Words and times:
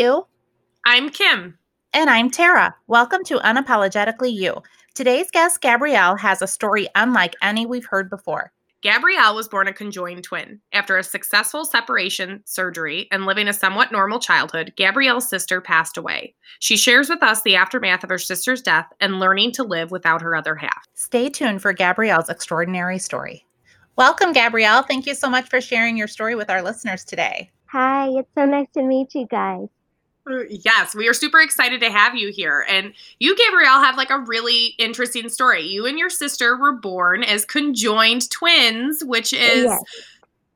Hey, 0.00 0.06
you. 0.06 0.26
I'm 0.86 1.10
Kim. 1.10 1.58
And 1.92 2.08
I'm 2.08 2.30
Tara. 2.30 2.74
Welcome 2.86 3.22
to 3.24 3.36
Unapologetically 3.40 4.32
You. 4.32 4.62
Today's 4.94 5.30
guest, 5.30 5.60
Gabrielle, 5.60 6.16
has 6.16 6.40
a 6.40 6.46
story 6.46 6.88
unlike 6.94 7.36
any 7.42 7.66
we've 7.66 7.84
heard 7.84 8.08
before. 8.08 8.50
Gabrielle 8.80 9.36
was 9.36 9.46
born 9.46 9.68
a 9.68 9.74
conjoined 9.74 10.24
twin. 10.24 10.58
After 10.72 10.96
a 10.96 11.04
successful 11.04 11.66
separation 11.66 12.40
surgery 12.46 13.08
and 13.12 13.26
living 13.26 13.46
a 13.46 13.52
somewhat 13.52 13.92
normal 13.92 14.18
childhood, 14.20 14.72
Gabrielle's 14.74 15.28
sister 15.28 15.60
passed 15.60 15.98
away. 15.98 16.34
She 16.60 16.78
shares 16.78 17.10
with 17.10 17.22
us 17.22 17.42
the 17.42 17.56
aftermath 17.56 18.02
of 18.02 18.08
her 18.08 18.18
sister's 18.18 18.62
death 18.62 18.86
and 19.00 19.20
learning 19.20 19.52
to 19.52 19.64
live 19.64 19.90
without 19.90 20.22
her 20.22 20.34
other 20.34 20.54
half. 20.54 20.82
Stay 20.94 21.28
tuned 21.28 21.60
for 21.60 21.74
Gabrielle's 21.74 22.30
extraordinary 22.30 22.98
story. 22.98 23.44
Welcome, 23.96 24.32
Gabrielle. 24.32 24.82
Thank 24.82 25.04
you 25.04 25.14
so 25.14 25.28
much 25.28 25.50
for 25.50 25.60
sharing 25.60 25.98
your 25.98 26.08
story 26.08 26.36
with 26.36 26.48
our 26.48 26.62
listeners 26.62 27.04
today. 27.04 27.50
Hi, 27.66 28.08
it's 28.08 28.30
so 28.34 28.46
nice 28.46 28.68
to 28.72 28.82
meet 28.82 29.14
you 29.14 29.26
guys. 29.26 29.68
Yes, 30.48 30.94
we 30.94 31.08
are 31.08 31.14
super 31.14 31.40
excited 31.40 31.80
to 31.80 31.90
have 31.90 32.14
you 32.14 32.30
here. 32.30 32.64
And 32.68 32.92
you, 33.18 33.36
Gabrielle, 33.36 33.80
have 33.80 33.96
like 33.96 34.10
a 34.10 34.18
really 34.18 34.74
interesting 34.78 35.28
story. 35.28 35.62
You 35.66 35.86
and 35.86 35.98
your 35.98 36.10
sister 36.10 36.56
were 36.56 36.72
born 36.72 37.22
as 37.22 37.44
conjoined 37.44 38.30
twins, 38.30 39.04
which 39.04 39.32
is 39.32 39.64
yes. 39.64 39.82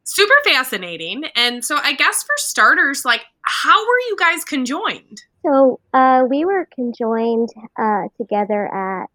super 0.05 0.35
fascinating. 0.45 1.25
And 1.37 1.65
so, 1.65 1.79
I 1.83 1.93
guess 1.95 2.23
for 2.23 2.35
starters, 2.37 3.05
like, 3.05 3.23
how 3.43 3.81
were 3.81 3.99
you 4.09 4.17
guys 4.19 4.45
conjoined? 4.45 5.23
So, 5.45 5.81
uh, 5.93 6.25
we 6.29 6.45
were 6.45 6.69
conjoined 6.75 7.51
uh, 7.79 8.09
together 8.17 8.67
at 8.67 9.07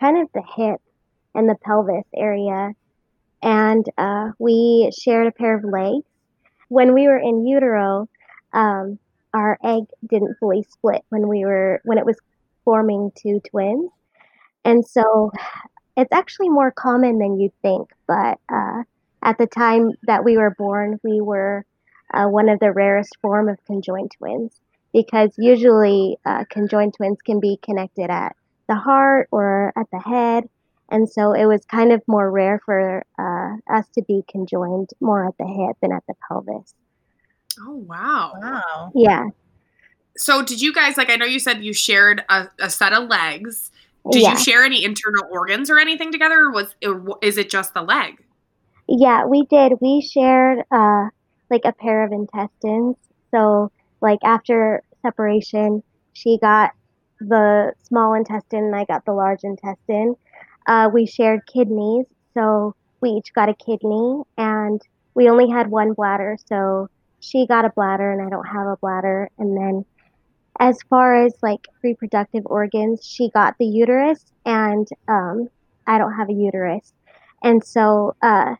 kind 0.00 0.20
of 0.20 0.28
the 0.34 0.42
hip 0.56 0.80
and 1.34 1.48
the 1.48 1.56
pelvis 1.64 2.04
area. 2.14 2.72
And 3.42 3.84
uh, 3.98 4.30
we 4.38 4.90
shared 4.98 5.26
a 5.26 5.32
pair 5.32 5.56
of 5.56 5.64
legs. 5.64 6.04
When 6.68 6.94
we 6.94 7.06
were 7.06 7.18
in 7.18 7.46
utero, 7.46 8.08
um, 8.52 8.98
our 9.34 9.58
egg 9.64 9.84
didn't 10.08 10.36
fully 10.38 10.64
split 10.70 11.02
when 11.08 11.28
we 11.28 11.44
were 11.44 11.80
when 11.84 11.98
it 11.98 12.06
was 12.06 12.18
forming 12.64 13.10
two 13.16 13.40
twins, 13.50 13.90
and 14.64 14.86
so 14.86 15.30
it's 15.96 16.12
actually 16.12 16.48
more 16.48 16.70
common 16.70 17.18
than 17.18 17.38
you'd 17.38 17.52
think. 17.62 17.90
But 18.06 18.38
uh, 18.52 18.82
at 19.22 19.38
the 19.38 19.46
time 19.46 19.92
that 20.04 20.24
we 20.24 20.36
were 20.36 20.54
born, 20.56 20.98
we 21.02 21.20
were 21.20 21.64
uh, 22.12 22.26
one 22.26 22.48
of 22.48 22.60
the 22.60 22.72
rarest 22.72 23.16
form 23.20 23.48
of 23.48 23.64
conjoined 23.66 24.12
twins 24.18 24.60
because 24.92 25.32
usually 25.38 26.18
uh, 26.26 26.44
conjoined 26.50 26.94
twins 26.94 27.18
can 27.24 27.40
be 27.40 27.58
connected 27.62 28.10
at 28.10 28.36
the 28.68 28.74
heart 28.74 29.28
or 29.32 29.72
at 29.76 29.86
the 29.92 29.98
head. 29.98 30.48
And 30.90 31.08
so 31.08 31.32
it 31.32 31.46
was 31.46 31.64
kind 31.64 31.92
of 31.92 32.02
more 32.06 32.30
rare 32.30 32.60
for 32.64 33.02
uh, 33.18 33.74
us 33.74 33.86
to 33.94 34.02
be 34.06 34.22
conjoined 34.28 34.90
more 35.00 35.26
at 35.26 35.38
the 35.38 35.46
hip 35.46 35.76
than 35.80 35.92
at 35.92 36.04
the 36.06 36.14
pelvis. 36.28 36.74
Oh 37.60 37.76
wow. 37.76 38.32
Wow. 38.40 38.92
Yeah. 38.94 39.28
So 40.16 40.42
did 40.42 40.60
you 40.60 40.72
guys 40.72 40.96
like 40.96 41.10
I 41.10 41.16
know 41.16 41.26
you 41.26 41.38
said 41.38 41.64
you 41.64 41.72
shared 41.72 42.24
a, 42.28 42.48
a 42.60 42.70
set 42.70 42.92
of 42.92 43.08
legs. 43.08 43.70
Did 44.10 44.22
yeah. 44.22 44.32
you 44.32 44.38
share 44.38 44.64
any 44.64 44.84
internal 44.84 45.24
organs 45.30 45.70
or 45.70 45.78
anything 45.78 46.10
together 46.12 46.40
or 46.40 46.52
was 46.52 46.74
is 47.22 47.38
it 47.38 47.50
just 47.50 47.74
the 47.74 47.82
leg? 47.82 48.22
Yeah, 48.88 49.24
we 49.26 49.46
did. 49.46 49.74
We 49.80 50.00
shared 50.00 50.64
uh 50.70 51.08
like 51.50 51.62
a 51.64 51.72
pair 51.72 52.04
of 52.04 52.12
intestines. 52.12 52.96
So 53.30 53.70
like 54.00 54.18
after 54.24 54.82
separation, 55.02 55.82
she 56.12 56.38
got 56.38 56.72
the 57.20 57.72
small 57.82 58.14
intestine 58.14 58.64
and 58.64 58.76
I 58.76 58.84
got 58.84 59.04
the 59.04 59.12
large 59.12 59.44
intestine. 59.44 60.16
Uh, 60.66 60.88
we 60.92 61.06
shared 61.06 61.40
kidneys, 61.46 62.06
so 62.34 62.74
we 63.00 63.10
each 63.10 63.32
got 63.34 63.48
a 63.48 63.54
kidney, 63.54 64.22
and 64.38 64.80
we 65.14 65.28
only 65.28 65.50
had 65.50 65.70
one 65.70 65.92
bladder, 65.92 66.38
so 66.46 66.88
she 67.22 67.46
got 67.46 67.64
a 67.64 67.70
bladder 67.70 68.12
and 68.12 68.20
I 68.20 68.28
don't 68.28 68.46
have 68.46 68.66
a 68.66 68.76
bladder. 68.76 69.30
And 69.38 69.56
then 69.56 69.84
as 70.58 70.78
far 70.90 71.24
as 71.24 71.34
like 71.42 71.68
reproductive 71.82 72.44
organs, 72.46 73.06
she 73.06 73.30
got 73.30 73.56
the 73.58 73.64
uterus 73.64 74.24
and 74.44 74.86
um, 75.08 75.48
I 75.86 75.98
don't 75.98 76.14
have 76.14 76.28
a 76.28 76.34
uterus. 76.34 76.92
And 77.42 77.64
so 77.64 78.16
uh, 78.22 78.56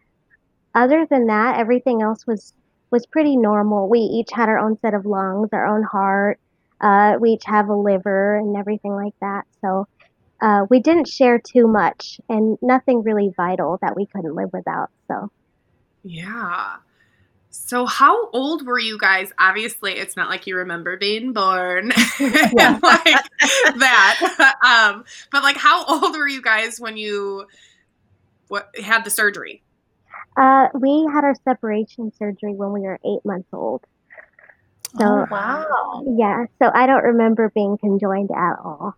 other 0.75 1.06
than 1.11 1.27
that, 1.27 1.59
everything 1.59 2.03
else 2.03 2.27
was 2.27 2.55
was 2.91 3.06
pretty 3.06 3.37
normal. 3.37 3.89
We 3.89 4.00
each 4.00 4.31
had 4.33 4.49
our 4.49 4.59
own 4.59 4.79
set 4.81 4.94
of 4.94 5.06
lungs, 5.06 5.49
our 5.53 5.67
own 5.67 5.83
heart. 5.83 6.39
Uh, 6.81 7.17
we 7.19 7.31
each 7.31 7.44
have 7.47 7.69
a 7.69 7.75
liver 7.75 8.37
and 8.37 8.56
everything 8.56 8.93
like 8.93 9.15
that. 9.21 9.44
So 9.62 9.89
uh, 10.43 10.67
we 10.69 10.79
didn't 10.81 11.09
share 11.09 11.39
too 11.39 11.67
much 11.67 12.21
and 12.29 12.59
nothing 12.61 13.03
really 13.03 13.33
vital 13.34 13.79
that 13.81 13.97
we 13.97 14.06
couldn't 14.06 14.34
live 14.34 14.50
without. 14.53 14.91
So 15.09 15.31
yeah. 16.05 16.77
So, 17.54 17.84
how 17.84 18.30
old 18.30 18.64
were 18.64 18.78
you 18.78 18.96
guys? 18.96 19.30
Obviously, 19.38 19.92
it's 19.92 20.16
not 20.16 20.30
like 20.30 20.46
you 20.46 20.56
remember 20.56 20.96
being 20.96 21.34
born 21.34 21.88
like 22.20 23.24
that. 23.78 24.56
Um, 24.64 25.04
but 25.30 25.42
like, 25.42 25.56
how 25.56 25.84
old 25.84 26.16
were 26.16 26.28
you 26.28 26.40
guys 26.40 26.80
when 26.80 26.96
you 26.96 27.46
what 28.48 28.70
had 28.82 29.04
the 29.04 29.10
surgery? 29.10 29.62
Uh, 30.36 30.68
we 30.74 31.06
had 31.12 31.24
our 31.24 31.34
separation 31.44 32.10
surgery 32.18 32.54
when 32.54 32.72
we 32.72 32.80
were 32.80 32.98
eight 33.04 33.24
months 33.24 33.48
old. 33.52 33.82
So, 34.98 35.04
oh, 35.04 35.26
wow. 35.30 36.04
Yeah. 36.16 36.46
So 36.58 36.70
I 36.72 36.86
don't 36.86 37.04
remember 37.04 37.50
being 37.54 37.76
conjoined 37.76 38.30
at 38.30 38.56
all. 38.64 38.96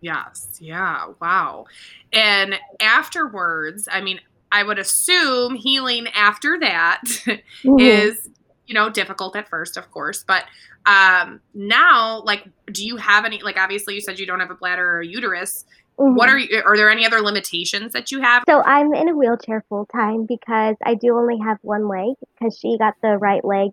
Yes. 0.00 0.58
Yeah. 0.60 1.12
Wow. 1.20 1.66
And 2.12 2.54
afterwards, 2.80 3.88
I 3.90 4.02
mean, 4.02 4.20
I 4.52 4.62
would 4.62 4.78
assume 4.78 5.56
healing 5.56 6.06
after 6.14 6.58
that 6.60 7.00
mm-hmm. 7.04 7.78
is, 7.78 8.28
you 8.66 8.74
know, 8.74 8.90
difficult 8.90 9.34
at 9.34 9.48
first, 9.48 9.76
of 9.76 9.90
course. 9.90 10.24
But 10.24 10.44
um, 10.86 11.40
now, 11.54 12.22
like, 12.24 12.46
do 12.70 12.84
you 12.84 12.96
have 12.96 13.24
any? 13.24 13.42
Like, 13.42 13.56
obviously, 13.56 13.94
you 13.94 14.00
said 14.00 14.18
you 14.18 14.26
don't 14.26 14.40
have 14.40 14.50
a 14.50 14.54
bladder 14.54 14.86
or 14.86 15.00
a 15.00 15.06
uterus. 15.06 15.64
Mm-hmm. 15.98 16.16
What 16.16 16.28
are 16.28 16.38
you? 16.38 16.62
Are 16.64 16.76
there 16.76 16.90
any 16.90 17.06
other 17.06 17.20
limitations 17.20 17.92
that 17.92 18.10
you 18.10 18.20
have? 18.20 18.44
So 18.48 18.62
I'm 18.62 18.92
in 18.94 19.08
a 19.08 19.16
wheelchair 19.16 19.64
full 19.68 19.86
time 19.86 20.26
because 20.26 20.76
I 20.84 20.94
do 20.94 21.16
only 21.16 21.38
have 21.38 21.58
one 21.62 21.88
leg 21.88 22.14
because 22.34 22.58
she 22.58 22.76
got 22.78 22.94
the 23.02 23.18
right 23.18 23.44
leg 23.44 23.70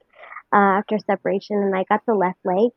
uh, 0.53 0.79
after 0.79 0.97
separation 1.00 1.57
and 1.57 1.75
I 1.75 1.84
got 1.84 2.06
the 2.06 2.13
left 2.13 2.39
leg, 2.44 2.72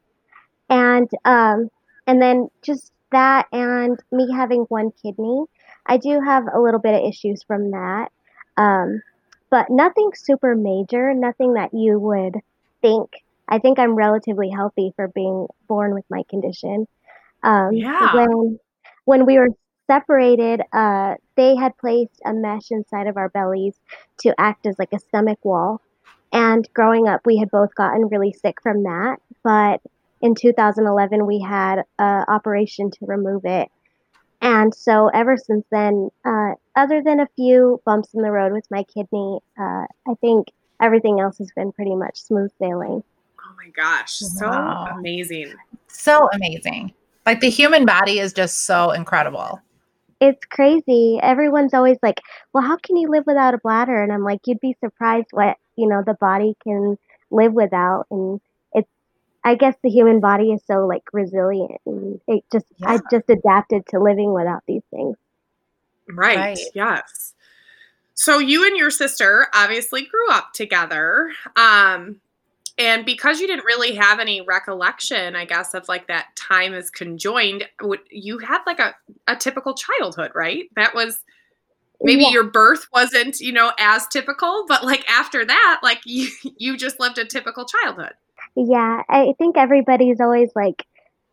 and 0.68 1.08
um, 1.24 1.70
and 2.06 2.20
then 2.20 2.48
just 2.62 2.92
that 3.12 3.46
and 3.52 3.98
me 4.10 4.32
having 4.32 4.62
one 4.62 4.90
kidney 5.02 5.44
I 5.86 5.96
do 5.96 6.20
have 6.20 6.44
a 6.52 6.60
little 6.60 6.80
bit 6.80 6.94
of 6.94 7.08
issues 7.08 7.42
from 7.42 7.70
that, 7.72 8.08
um, 8.56 9.02
but 9.50 9.66
nothing 9.70 10.10
super 10.14 10.54
major, 10.54 11.14
nothing 11.14 11.54
that 11.54 11.74
you 11.74 11.98
would 11.98 12.36
think. 12.80 13.10
I 13.48 13.58
think 13.58 13.78
I'm 13.78 13.94
relatively 13.94 14.50
healthy 14.50 14.92
for 14.96 15.08
being 15.08 15.46
born 15.68 15.94
with 15.94 16.04
my 16.08 16.22
condition. 16.30 16.86
Um, 17.42 17.72
yeah. 17.72 18.14
When 18.14 18.58
when 19.04 19.26
we 19.26 19.38
were 19.38 19.48
separated, 19.88 20.62
uh, 20.72 21.16
they 21.36 21.56
had 21.56 21.76
placed 21.78 22.20
a 22.24 22.32
mesh 22.32 22.70
inside 22.70 23.08
of 23.08 23.16
our 23.16 23.28
bellies 23.28 23.74
to 24.20 24.34
act 24.38 24.66
as 24.66 24.78
like 24.78 24.92
a 24.92 24.98
stomach 24.98 25.38
wall. 25.44 25.80
And 26.32 26.66
growing 26.72 27.08
up, 27.08 27.26
we 27.26 27.36
had 27.36 27.50
both 27.50 27.74
gotten 27.74 28.08
really 28.08 28.32
sick 28.32 28.62
from 28.62 28.84
that. 28.84 29.16
But 29.42 29.82
in 30.22 30.34
2011, 30.34 31.26
we 31.26 31.40
had 31.40 31.84
an 31.98 32.24
operation 32.28 32.90
to 32.92 33.06
remove 33.06 33.44
it. 33.44 33.70
And 34.42 34.74
so 34.74 35.08
ever 35.14 35.36
since 35.36 35.64
then, 35.70 36.10
uh, 36.24 36.54
other 36.74 37.00
than 37.00 37.20
a 37.20 37.28
few 37.36 37.80
bumps 37.86 38.12
in 38.12 38.22
the 38.22 38.30
road 38.32 38.52
with 38.52 38.66
my 38.72 38.82
kidney, 38.82 39.38
uh, 39.58 39.86
I 40.08 40.14
think 40.20 40.48
everything 40.80 41.20
else 41.20 41.38
has 41.38 41.50
been 41.54 41.70
pretty 41.70 41.94
much 41.94 42.20
smooth 42.20 42.50
sailing. 42.58 43.04
Oh 43.40 43.54
my 43.56 43.70
gosh, 43.70 44.14
so 44.14 44.48
wow. 44.48 44.88
amazing. 44.98 45.54
So 45.86 46.28
amazing. 46.34 46.92
Like 47.24 47.40
the 47.40 47.50
human 47.50 47.86
body 47.86 48.18
is 48.18 48.32
just 48.32 48.66
so 48.66 48.90
incredible. 48.90 49.60
It's 50.20 50.44
crazy. 50.46 51.20
Everyone's 51.22 51.72
always 51.72 51.98
like, 52.02 52.20
well, 52.52 52.64
how 52.64 52.76
can 52.78 52.96
you 52.96 53.08
live 53.08 53.24
without 53.26 53.54
a 53.54 53.58
bladder? 53.58 54.02
And 54.02 54.12
I'm 54.12 54.24
like, 54.24 54.40
you'd 54.46 54.60
be 54.60 54.76
surprised 54.80 55.28
what, 55.30 55.56
you 55.76 55.88
know, 55.88 56.02
the 56.04 56.14
body 56.14 56.56
can 56.64 56.98
live 57.30 57.52
without. 57.52 58.06
And 58.10 58.40
I 59.44 59.54
guess 59.56 59.74
the 59.82 59.90
human 59.90 60.20
body 60.20 60.52
is 60.52 60.62
so 60.66 60.86
like 60.86 61.02
resilient 61.12 61.80
and 61.86 62.20
it 62.28 62.44
just 62.52 62.66
yeah. 62.78 62.92
I 62.92 62.98
just 63.10 63.28
adapted 63.28 63.86
to 63.88 63.98
living 63.98 64.32
without 64.32 64.62
these 64.66 64.82
things. 64.90 65.16
Right. 66.08 66.36
right. 66.36 66.58
Yes. 66.74 67.34
So 68.14 68.38
you 68.38 68.66
and 68.66 68.76
your 68.76 68.90
sister 68.90 69.48
obviously 69.54 70.02
grew 70.06 70.30
up 70.30 70.52
together. 70.52 71.30
Um 71.56 72.20
and 72.78 73.04
because 73.04 73.40
you 73.40 73.46
didn't 73.46 73.64
really 73.64 73.94
have 73.96 74.18
any 74.18 74.40
recollection, 74.40 75.36
I 75.36 75.44
guess, 75.44 75.74
of 75.74 75.88
like 75.88 76.06
that 76.06 76.34
time 76.36 76.72
as 76.72 76.90
conjoined, 76.90 77.68
would 77.82 78.00
you 78.10 78.38
had 78.38 78.60
like 78.66 78.78
a, 78.78 78.94
a 79.26 79.36
typical 79.36 79.74
childhood, 79.74 80.32
right? 80.34 80.70
That 80.76 80.94
was 80.94 81.22
maybe 82.00 82.22
yeah. 82.22 82.30
your 82.30 82.44
birth 82.44 82.86
wasn't, 82.92 83.40
you 83.40 83.52
know, 83.52 83.72
as 83.78 84.06
typical, 84.06 84.64
but 84.66 84.84
like 84.84 85.08
after 85.10 85.44
that, 85.44 85.80
like 85.82 86.00
you 86.06 86.28
you 86.56 86.76
just 86.76 86.98
lived 86.98 87.18
a 87.18 87.24
typical 87.24 87.64
childhood. 87.64 88.14
Yeah, 88.56 89.02
I 89.08 89.34
think 89.38 89.56
everybody's 89.56 90.20
always 90.20 90.50
like 90.54 90.84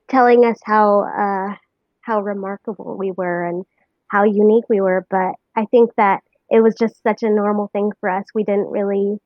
telling 0.09 0.45
us 0.45 0.59
how 0.65 1.01
uh, 1.03 1.55
how 2.01 2.21
remarkable 2.21 2.97
we 2.97 3.11
were 3.11 3.45
and 3.45 3.65
how 4.09 4.23
unique 4.23 4.65
we 4.69 4.81
were, 4.81 5.05
but 5.09 5.35
I 5.55 5.65
think 5.67 5.91
that 5.97 6.23
it 6.49 6.61
was 6.61 6.75
just 6.79 7.01
such 7.03 7.23
a 7.23 7.29
normal 7.29 7.69
thing 7.73 7.91
for 7.99 8.09
us. 8.09 8.25
We 8.35 8.43
didn't 8.43 8.69
really 8.71 9.19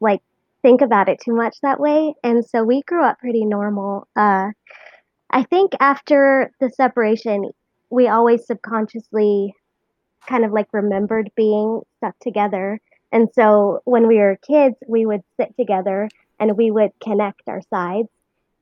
like 0.00 0.22
think 0.62 0.80
about 0.82 1.08
it 1.08 1.20
too 1.24 1.34
much 1.34 1.56
that 1.62 1.80
way. 1.80 2.14
And 2.24 2.44
so 2.44 2.64
we 2.64 2.82
grew 2.82 3.04
up 3.04 3.18
pretty 3.20 3.44
normal. 3.44 4.08
Uh, 4.16 4.50
I 5.30 5.44
think 5.44 5.72
after 5.80 6.52
the 6.60 6.70
separation, 6.70 7.50
we 7.90 8.08
always 8.08 8.46
subconsciously 8.46 9.54
kind 10.28 10.44
of 10.44 10.52
like 10.52 10.68
remembered 10.72 11.30
being 11.36 11.80
stuck 11.98 12.18
together. 12.20 12.80
And 13.12 13.28
so 13.34 13.80
when 13.84 14.06
we 14.08 14.18
were 14.18 14.38
kids, 14.46 14.76
we 14.88 15.06
would 15.06 15.22
sit 15.40 15.54
together 15.58 16.08
and 16.38 16.56
we 16.56 16.70
would 16.70 16.90
connect 17.02 17.42
our 17.46 17.62
sides. 17.70 18.08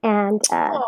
And 0.03 0.41
uh, 0.53 0.81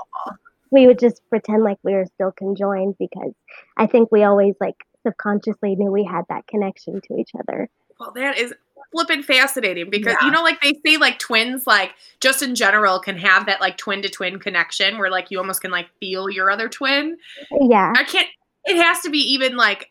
we 0.71 0.87
would 0.87 0.99
just 0.99 1.23
pretend 1.31 1.65
like 1.65 1.79
we 1.83 1.95
were 1.95 2.07
still 2.15 2.33
conjoined 2.33 2.97
because 2.99 3.33
I 3.77 3.87
think 3.87 4.13
we 4.13 4.25
always 4.25 4.55
like 4.61 4.77
subconsciously 5.07 5.75
knew 5.77 5.91
we 5.91 6.05
had 6.05 6.23
that 6.29 6.47
connection 6.47 7.01
to 7.01 7.17
each 7.17 7.31
other. 7.39 7.69
Well, 7.99 8.13
that 8.15 8.39
is 8.39 8.53
flipping 8.93 9.23
fascinating 9.23 9.91
because 9.91 10.17
yeah. 10.21 10.27
you 10.27 10.33
know, 10.33 10.43
like 10.43 10.61
they 10.61 10.75
say, 10.85 10.97
like 10.97 11.19
twins, 11.19 11.67
like 11.67 11.93
just 12.21 12.43
in 12.43 12.55
general, 12.55 12.99
can 12.99 13.17
have 13.19 13.47
that 13.47 13.61
like 13.61 13.77
twin 13.77 14.03
to 14.03 14.09
twin 14.09 14.39
connection 14.39 14.99
where 14.99 15.11
like 15.11 15.31
you 15.31 15.39
almost 15.39 15.63
can 15.63 15.71
like 15.71 15.89
feel 16.01 16.29
your 16.29 16.51
other 16.51 16.69
twin. 16.69 17.17
Yeah, 17.61 17.93
I 17.97 18.05
can't. 18.05 18.29
It 18.65 18.77
has 18.83 19.01
to 19.01 19.11
be 19.11 19.19
even 19.19 19.57
like 19.57 19.91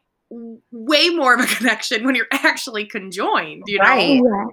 way 0.72 1.10
more 1.10 1.34
of 1.34 1.40
a 1.40 1.46
connection 1.56 2.06
when 2.06 2.16
you're 2.16 2.28
actually 2.32 2.86
conjoined. 2.86 3.64
You 3.68 3.80
know, 3.80 3.86
right? 3.86 4.16
Yeah, 4.16 4.46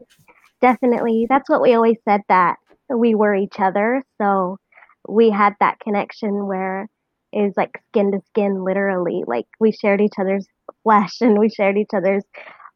definitely. 0.62 1.26
That's 1.28 1.50
what 1.50 1.60
we 1.60 1.74
always 1.74 1.98
said 2.08 2.22
that 2.28 2.56
we 2.88 3.14
were 3.14 3.34
each 3.34 3.58
other. 3.58 4.02
So 4.18 4.58
we 5.06 5.28
had 5.28 5.54
that 5.60 5.80
connection 5.80 6.46
where 6.46 6.88
it 7.32 7.42
was 7.42 7.54
like 7.56 7.82
skin 7.90 8.12
to 8.12 8.20
skin, 8.28 8.64
literally. 8.64 9.24
Like 9.26 9.46
we 9.60 9.72
shared 9.72 10.00
each 10.00 10.18
other's 10.18 10.46
flesh 10.82 11.20
and 11.20 11.38
we 11.38 11.50
shared 11.50 11.76
each 11.76 11.90
other's 11.94 12.24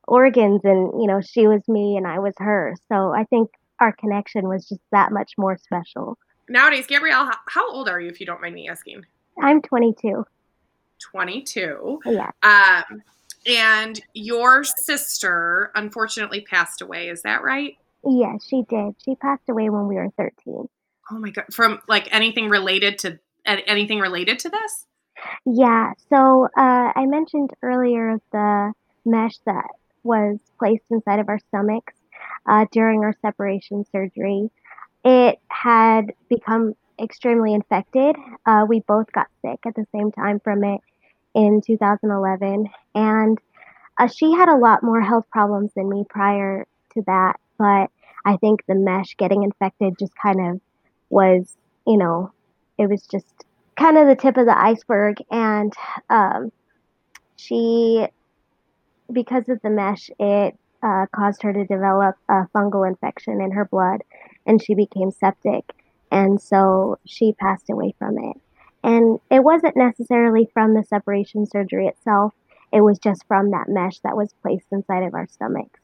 organs 0.06 0.60
and 0.64 1.00
you 1.00 1.06
know 1.06 1.20
she 1.20 1.46
was 1.46 1.62
me 1.68 1.96
and 1.96 2.06
i 2.06 2.18
was 2.18 2.34
her 2.38 2.74
so 2.88 3.12
i 3.12 3.24
think 3.24 3.50
our 3.80 3.92
connection 3.92 4.48
was 4.48 4.68
just 4.68 4.80
that 4.92 5.10
much 5.10 5.32
more 5.36 5.56
special 5.58 6.16
nowadays 6.48 6.86
gabrielle 6.86 7.24
how, 7.24 7.36
how 7.48 7.72
old 7.72 7.88
are 7.88 8.00
you 8.00 8.08
if 8.08 8.20
you 8.20 8.26
don't 8.26 8.40
mind 8.40 8.54
me 8.54 8.68
asking 8.68 9.04
i'm 9.42 9.60
22 9.60 10.24
22 11.00 12.00
yeah 12.06 12.30
um 12.42 13.02
and 13.46 14.00
your 14.14 14.64
sister 14.64 15.70
unfortunately 15.74 16.40
passed 16.40 16.82
away 16.82 17.08
is 17.08 17.22
that 17.22 17.42
right? 17.42 17.76
Yes 18.04 18.44
she 18.48 18.62
did. 18.68 18.94
She 19.04 19.14
passed 19.16 19.48
away 19.48 19.70
when 19.70 19.86
we 19.86 19.96
were 19.96 20.10
13 20.16 20.68
oh 21.10 21.18
my 21.18 21.30
god 21.30 21.44
from 21.52 21.80
like 21.88 22.12
anything 22.12 22.48
related 22.48 22.98
to 22.98 23.18
anything 23.46 24.00
related 24.00 24.38
to 24.40 24.48
this? 24.48 24.86
Yeah 25.44 25.92
so 26.10 26.48
uh, 26.56 26.92
i 26.94 27.06
mentioned 27.06 27.50
earlier 27.62 28.18
the 28.32 28.72
mesh 29.04 29.38
that 29.46 29.68
was 30.02 30.38
placed 30.58 30.84
inside 30.90 31.20
of 31.20 31.28
our 31.28 31.38
stomachs 31.48 31.94
uh, 32.46 32.66
during 32.72 33.00
our 33.00 33.14
separation 33.22 33.84
surgery. 33.92 34.50
It 35.04 35.38
had 35.48 36.12
become 36.28 36.74
extremely 37.00 37.54
infected. 37.54 38.16
Uh, 38.46 38.64
we 38.68 38.80
both 38.80 39.10
got 39.12 39.26
sick 39.42 39.60
at 39.66 39.74
the 39.74 39.86
same 39.94 40.12
time 40.12 40.40
from 40.40 40.64
it 40.64 40.80
in 41.36 41.60
2011. 41.60 42.66
And 42.94 43.38
uh, 43.98 44.08
she 44.08 44.32
had 44.32 44.48
a 44.48 44.56
lot 44.56 44.82
more 44.82 45.00
health 45.00 45.26
problems 45.30 45.70
than 45.76 45.88
me 45.88 46.04
prior 46.08 46.66
to 46.94 47.02
that. 47.06 47.38
But 47.58 47.90
I 48.24 48.36
think 48.38 48.64
the 48.66 48.74
mesh 48.74 49.14
getting 49.16 49.44
infected 49.44 49.94
just 50.00 50.12
kind 50.20 50.40
of 50.40 50.60
was, 51.10 51.56
you 51.86 51.98
know, 51.98 52.32
it 52.78 52.88
was 52.88 53.06
just 53.06 53.44
kind 53.78 53.98
of 53.98 54.08
the 54.08 54.16
tip 54.16 54.36
of 54.38 54.46
the 54.46 54.58
iceberg. 54.58 55.18
And 55.30 55.72
um, 56.10 56.50
she 57.36 58.06
because 59.12 59.48
of 59.48 59.60
the 59.62 59.70
mesh, 59.70 60.10
it 60.18 60.58
uh, 60.82 61.06
caused 61.14 61.42
her 61.42 61.52
to 61.52 61.64
develop 61.64 62.16
a 62.28 62.46
fungal 62.54 62.86
infection 62.88 63.40
in 63.40 63.52
her 63.52 63.64
blood 63.64 64.02
and 64.46 64.62
she 64.62 64.74
became 64.74 65.10
septic. 65.10 65.64
And 66.10 66.40
so 66.40 66.98
she 67.04 67.32
passed 67.32 67.70
away 67.70 67.94
from 67.98 68.18
it. 68.18 68.36
And 68.86 69.18
it 69.32 69.42
wasn't 69.42 69.76
necessarily 69.76 70.48
from 70.54 70.74
the 70.74 70.84
separation 70.84 71.44
surgery 71.44 71.88
itself, 71.88 72.32
it 72.72 72.82
was 72.82 73.00
just 73.00 73.26
from 73.26 73.50
that 73.50 73.68
mesh 73.68 73.98
that 74.04 74.16
was 74.16 74.32
placed 74.42 74.66
inside 74.70 75.02
of 75.02 75.12
our 75.12 75.26
stomachs. 75.26 75.80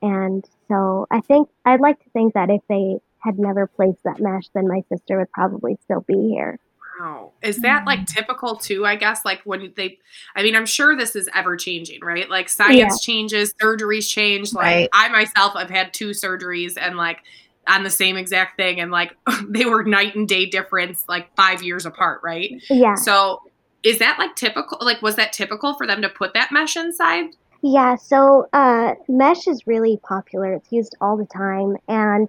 And 0.00 0.44
so 0.68 1.08
I 1.10 1.22
think 1.22 1.48
I'd 1.64 1.80
like 1.80 1.98
to 2.04 2.10
think 2.10 2.34
that 2.34 2.48
if 2.48 2.62
they 2.68 2.98
had 3.18 3.40
never 3.40 3.66
placed 3.66 3.98
that 4.04 4.20
mesh, 4.20 4.44
then 4.54 4.68
my 4.68 4.82
sister 4.88 5.18
would 5.18 5.32
probably 5.32 5.76
still 5.82 6.02
be 6.02 6.28
here. 6.28 6.60
Wow. 7.00 7.32
Is 7.42 7.58
that 7.58 7.84
like 7.84 8.00
mm. 8.00 8.06
typical 8.06 8.54
too? 8.54 8.86
I 8.86 8.94
guess 8.94 9.24
like 9.24 9.42
when 9.42 9.72
they, 9.76 9.98
I 10.36 10.44
mean, 10.44 10.54
I'm 10.54 10.66
sure 10.66 10.96
this 10.96 11.16
is 11.16 11.28
ever 11.34 11.56
changing, 11.56 12.00
right? 12.00 12.30
Like 12.30 12.48
science 12.48 12.78
yeah. 12.78 12.88
changes, 13.00 13.54
surgeries 13.60 14.08
change. 14.08 14.54
Like 14.54 14.64
right. 14.64 14.88
I 14.92 15.08
myself 15.08 15.54
have 15.54 15.68
had 15.68 15.92
two 15.92 16.10
surgeries 16.10 16.74
and 16.80 16.96
like 16.96 17.24
on 17.66 17.82
the 17.82 17.90
same 17.90 18.16
exact 18.16 18.56
thing, 18.56 18.80
and 18.80 18.90
like 18.90 19.16
they 19.48 19.64
were 19.64 19.84
night 19.84 20.14
and 20.14 20.28
day 20.28 20.46
difference, 20.46 21.04
like 21.08 21.34
five 21.36 21.62
years 21.62 21.86
apart, 21.86 22.20
right? 22.22 22.62
Yeah. 22.70 22.94
So 22.94 23.42
is 23.82 23.98
that 23.98 24.18
like 24.18 24.34
typical? 24.36 24.78
Like, 24.80 25.02
was 25.02 25.16
that 25.16 25.32
typical 25.32 25.74
for 25.74 25.86
them 25.86 26.02
to 26.02 26.08
put 26.08 26.34
that 26.34 26.52
mesh 26.52 26.76
inside? 26.76 27.30
Yeah, 27.62 27.96
so 27.96 28.48
uh, 28.52 28.94
mesh 29.08 29.46
is 29.46 29.66
really 29.66 29.98
popular. 30.02 30.54
It's 30.54 30.70
used 30.70 30.94
all 31.00 31.16
the 31.16 31.26
time. 31.26 31.76
And 31.88 32.28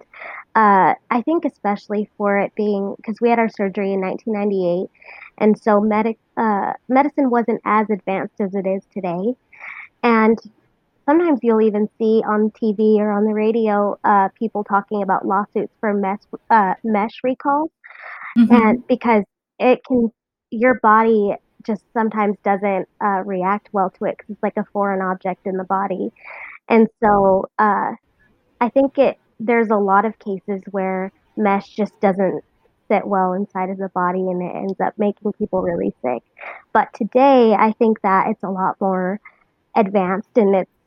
uh, 0.54 0.94
I 1.10 1.22
think, 1.22 1.44
especially 1.44 2.10
for 2.16 2.38
it 2.38 2.54
being 2.54 2.94
because 2.96 3.20
we 3.20 3.30
had 3.30 3.38
our 3.38 3.48
surgery 3.48 3.92
in 3.92 4.00
1998, 4.00 4.90
and 5.38 5.60
so 5.60 5.80
medic, 5.80 6.18
uh, 6.36 6.72
medicine 6.88 7.30
wasn't 7.30 7.60
as 7.64 7.88
advanced 7.90 8.40
as 8.40 8.54
it 8.54 8.66
is 8.66 8.82
today. 8.92 9.36
And 10.02 10.38
sometimes 11.08 11.40
you'll 11.42 11.62
even 11.62 11.88
see 11.98 12.22
on 12.28 12.50
TV 12.50 12.98
or 12.98 13.10
on 13.10 13.24
the 13.24 13.32
radio 13.32 13.98
uh, 14.04 14.28
people 14.38 14.62
talking 14.62 15.02
about 15.02 15.26
lawsuits 15.26 15.72
for 15.80 15.94
mesh, 15.94 16.20
uh, 16.50 16.74
mesh 16.84 17.20
recalls. 17.24 17.70
Mm-hmm. 18.36 18.54
And 18.54 18.86
because 18.86 19.24
it 19.58 19.80
can, 19.86 20.12
your 20.50 20.78
body 20.80 21.34
just 21.66 21.82
sometimes 21.94 22.36
doesn't 22.44 22.88
uh, 23.02 23.22
react 23.24 23.70
well 23.72 23.90
to 23.90 24.04
it 24.04 24.18
because 24.18 24.30
it's 24.30 24.42
like 24.42 24.56
a 24.58 24.66
foreign 24.72 25.00
object 25.00 25.46
in 25.46 25.56
the 25.56 25.64
body. 25.64 26.12
And 26.68 26.88
so 27.02 27.46
uh, 27.58 27.92
I 28.60 28.68
think 28.68 28.98
it 28.98 29.18
there's 29.40 29.70
a 29.70 29.76
lot 29.76 30.04
of 30.04 30.18
cases 30.18 30.60
where 30.70 31.10
mesh 31.36 31.68
just 31.68 31.98
doesn't 32.00 32.44
sit 32.90 33.06
well 33.06 33.32
inside 33.32 33.70
of 33.70 33.78
the 33.78 33.88
body 33.90 34.20
and 34.20 34.42
it 34.42 34.54
ends 34.54 34.80
up 34.80 34.92
making 34.98 35.32
people 35.34 35.62
really 35.62 35.94
sick. 36.02 36.22
But 36.72 36.88
today 36.92 37.54
I 37.54 37.72
think 37.72 38.02
that 38.02 38.26
it's 38.28 38.42
a 38.42 38.50
lot 38.50 38.76
more 38.80 39.20
advanced 39.74 40.36
and 40.36 40.54
it's 40.54 40.70
it's 40.70 40.77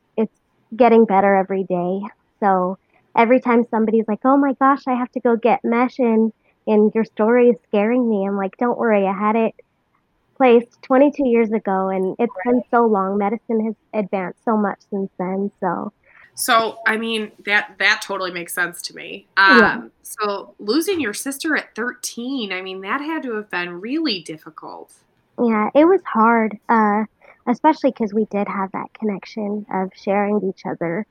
getting 0.76 1.06
better 1.06 1.36
every 1.36 1.64
day. 1.64 2.02
So 2.40 2.78
every 3.16 3.40
time 3.40 3.66
somebody's 3.70 4.08
like, 4.08 4.22
"Oh 4.26 4.38
my 4.38 4.54
gosh, 4.54 4.84
I 4.88 4.94
have 4.96 5.12
to 5.14 5.20
go 5.20 5.36
get 5.36 5.64
mesh 5.64 6.00
in," 6.00 6.34
and 6.68 6.92
your 6.94 7.06
story 7.06 7.50
is 7.50 7.58
scaring 7.68 8.10
me, 8.10 8.26
I'm 8.26 8.38
like, 8.38 8.58
"Don't 8.58 8.78
worry, 8.78 9.08
I 9.08 9.14
had 9.14 9.36
it 9.36 9.56
placed 10.42 10.82
22 10.82 11.28
years 11.28 11.52
ago, 11.52 11.90
and 11.90 12.16
it's 12.18 12.34
right. 12.46 12.54
been 12.54 12.64
so 12.72 12.86
long. 12.86 13.20
Medicine 13.20 13.64
has 13.64 13.76
advanced 13.94 14.44
so 14.44 14.58
much 14.58 14.80
since 14.90 15.12
then. 15.20 15.52
So, 15.60 15.94
so 16.34 16.80
I 16.88 16.98
mean 16.98 17.32
that 17.46 17.76
that 17.78 18.02
totally 18.02 18.32
makes 18.32 18.52
sense 18.54 18.82
to 18.84 18.96
me. 18.96 19.28
Um, 19.38 19.60
yeah. 19.60 19.82
So 20.02 20.56
losing 20.58 21.00
your 21.00 21.14
sister 21.14 21.56
at 21.56 21.76
13, 21.76 22.52
I 22.52 22.64
mean 22.64 22.82
that 22.82 23.02
had 23.02 23.22
to 23.24 23.36
have 23.36 23.52
been 23.52 23.80
really 23.82 24.22
difficult. 24.22 24.92
Yeah, 25.40 25.70
it 25.76 25.86
was 25.86 26.02
hard, 26.06 26.58
uh, 26.70 27.06
especially 27.52 27.92
because 27.92 28.14
we 28.14 28.26
did 28.26 28.48
have 28.48 28.72
that 28.72 28.94
connection 28.94 29.66
of 29.72 29.92
sharing 29.96 30.42
each 30.48 30.66
other, 30.66 31.06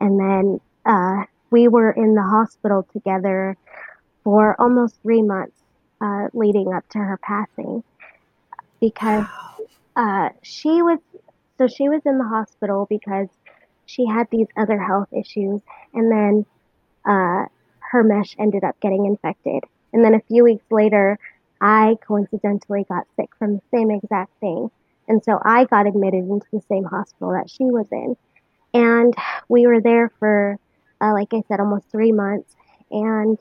and 0.00 0.18
then 0.18 0.60
uh, 0.86 1.24
we 1.50 1.68
were 1.68 1.90
in 1.90 2.14
the 2.14 2.22
hospital 2.22 2.86
together 2.92 3.56
for 4.24 4.60
almost 4.60 5.00
three 5.02 5.22
months 5.22 5.56
uh, 6.00 6.28
leading 6.32 6.72
up 6.72 6.88
to 6.90 6.98
her 6.98 7.18
passing 7.18 7.82
because 8.80 9.26
uh, 9.96 10.30
she 10.42 10.82
was 10.82 10.98
so 11.58 11.66
she 11.66 11.88
was 11.88 12.00
in 12.06 12.18
the 12.18 12.24
hospital 12.24 12.86
because 12.88 13.28
she 13.84 14.06
had 14.06 14.28
these 14.30 14.46
other 14.56 14.78
health 14.78 15.08
issues, 15.12 15.60
and 15.92 16.10
then 16.10 16.46
uh, 17.04 17.46
her 17.80 18.02
mesh 18.04 18.36
ended 18.38 18.64
up 18.64 18.78
getting 18.80 19.04
infected. 19.04 19.64
And 19.92 20.04
then 20.04 20.14
a 20.14 20.20
few 20.20 20.44
weeks 20.44 20.64
later, 20.70 21.18
I 21.60 21.96
coincidentally 22.06 22.86
got 22.88 23.06
sick 23.16 23.30
from 23.38 23.56
the 23.56 23.62
same 23.74 23.90
exact 23.90 24.32
thing. 24.40 24.70
And 25.10 25.24
so 25.24 25.40
I 25.44 25.64
got 25.64 25.88
admitted 25.88 26.22
into 26.30 26.46
the 26.52 26.62
same 26.68 26.84
hospital 26.84 27.32
that 27.32 27.50
she 27.50 27.64
was 27.64 27.86
in. 27.90 28.16
And 28.72 29.12
we 29.48 29.66
were 29.66 29.80
there 29.80 30.12
for, 30.20 30.56
uh, 31.00 31.12
like 31.12 31.34
I 31.34 31.42
said, 31.48 31.58
almost 31.58 31.90
three 31.90 32.12
months. 32.12 32.54
And 32.92 33.36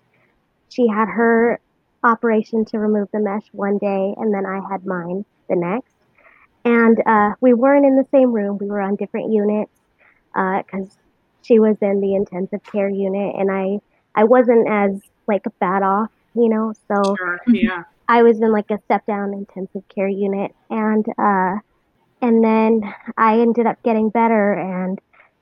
she 0.70 0.88
had 0.88 1.08
her 1.10 1.60
operation 2.04 2.66
to 2.66 2.80
remove 2.80 3.10
the 3.12 3.20
mesh 3.20 3.46
one 3.52 3.78
day, 3.78 4.16
and 4.18 4.34
then 4.34 4.48
I 4.48 4.62
had 4.68 4.84
mine 4.84 5.26
the 5.48 5.56
next. 5.56 5.94
And 6.66 6.98
uh, 7.06 7.36
we 7.40 7.54
weren't 7.54 7.86
in 7.86 7.96
the 7.96 8.08
same 8.12 8.32
room. 8.32 8.58
We 8.58 8.66
were 8.66 8.82
on 8.82 8.96
different 8.96 9.32
units 9.32 9.72
because 10.34 10.88
uh, 10.88 11.44
she 11.44 11.60
was 11.60 11.78
in 11.84 12.02
the 12.02 12.16
intensive 12.16 12.64
care 12.64 12.90
unit, 12.90 13.36
and 13.38 13.52
I 13.52 13.80
I 14.16 14.24
wasn't 14.24 14.68
as 14.68 15.00
like 15.28 15.46
bad 15.60 15.84
off, 15.84 16.10
you 16.34 16.50
know. 16.50 16.74
So 16.88 17.16
sure, 17.16 17.40
yeah. 17.48 17.84
I 18.10 18.24
was 18.24 18.42
in 18.42 18.52
like 18.52 18.72
a 18.72 18.80
step 18.86 19.06
down 19.06 19.34
intensive 19.34 19.88
care 19.88 20.08
unit, 20.08 20.52
and 20.72 21.06
uh, 21.20 21.60
and 22.24 22.44
then 22.44 22.82
I 23.16 23.40
ended 23.40 23.68
up 23.68 23.82
getting 23.84 24.10
better, 24.10 24.54
and 24.54 25.00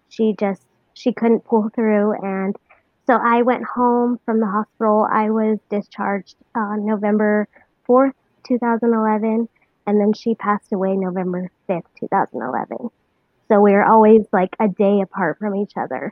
she 0.10 0.36
just 0.38 0.64
she 0.94 1.14
couldn't 1.14 1.46
pull 1.46 1.70
through, 1.74 2.22
and 2.22 2.58
so 3.06 3.18
I 3.24 3.44
went 3.44 3.64
home 3.64 4.20
from 4.26 4.42
the 4.42 4.48
hospital. 4.48 5.08
I 5.10 5.30
was 5.30 5.60
discharged 5.70 6.36
on 6.54 6.86
November 6.86 7.48
4th, 7.88 8.12
2011, 8.46 9.48
and 9.88 10.02
then 10.02 10.12
she 10.12 10.36
passed 10.36 10.74
away 10.74 10.98
November 10.98 11.50
5th, 11.70 11.86
2011. 12.02 12.90
So 13.48 13.62
we 13.62 13.72
were 13.72 13.86
always 13.86 14.26
like 14.34 14.58
a 14.60 14.68
day 14.68 15.00
apart 15.00 15.40
from 15.40 15.56
each 15.56 15.78
other. 15.78 16.12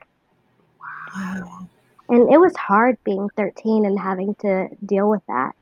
Wow. 1.13 1.67
And 2.07 2.31
it 2.33 2.39
was 2.39 2.55
hard 2.55 2.97
being 3.03 3.27
13 3.35 3.85
and 3.85 3.99
having 3.99 4.35
to 4.35 4.69
deal 4.85 5.09
with 5.09 5.21
that. 5.27 5.53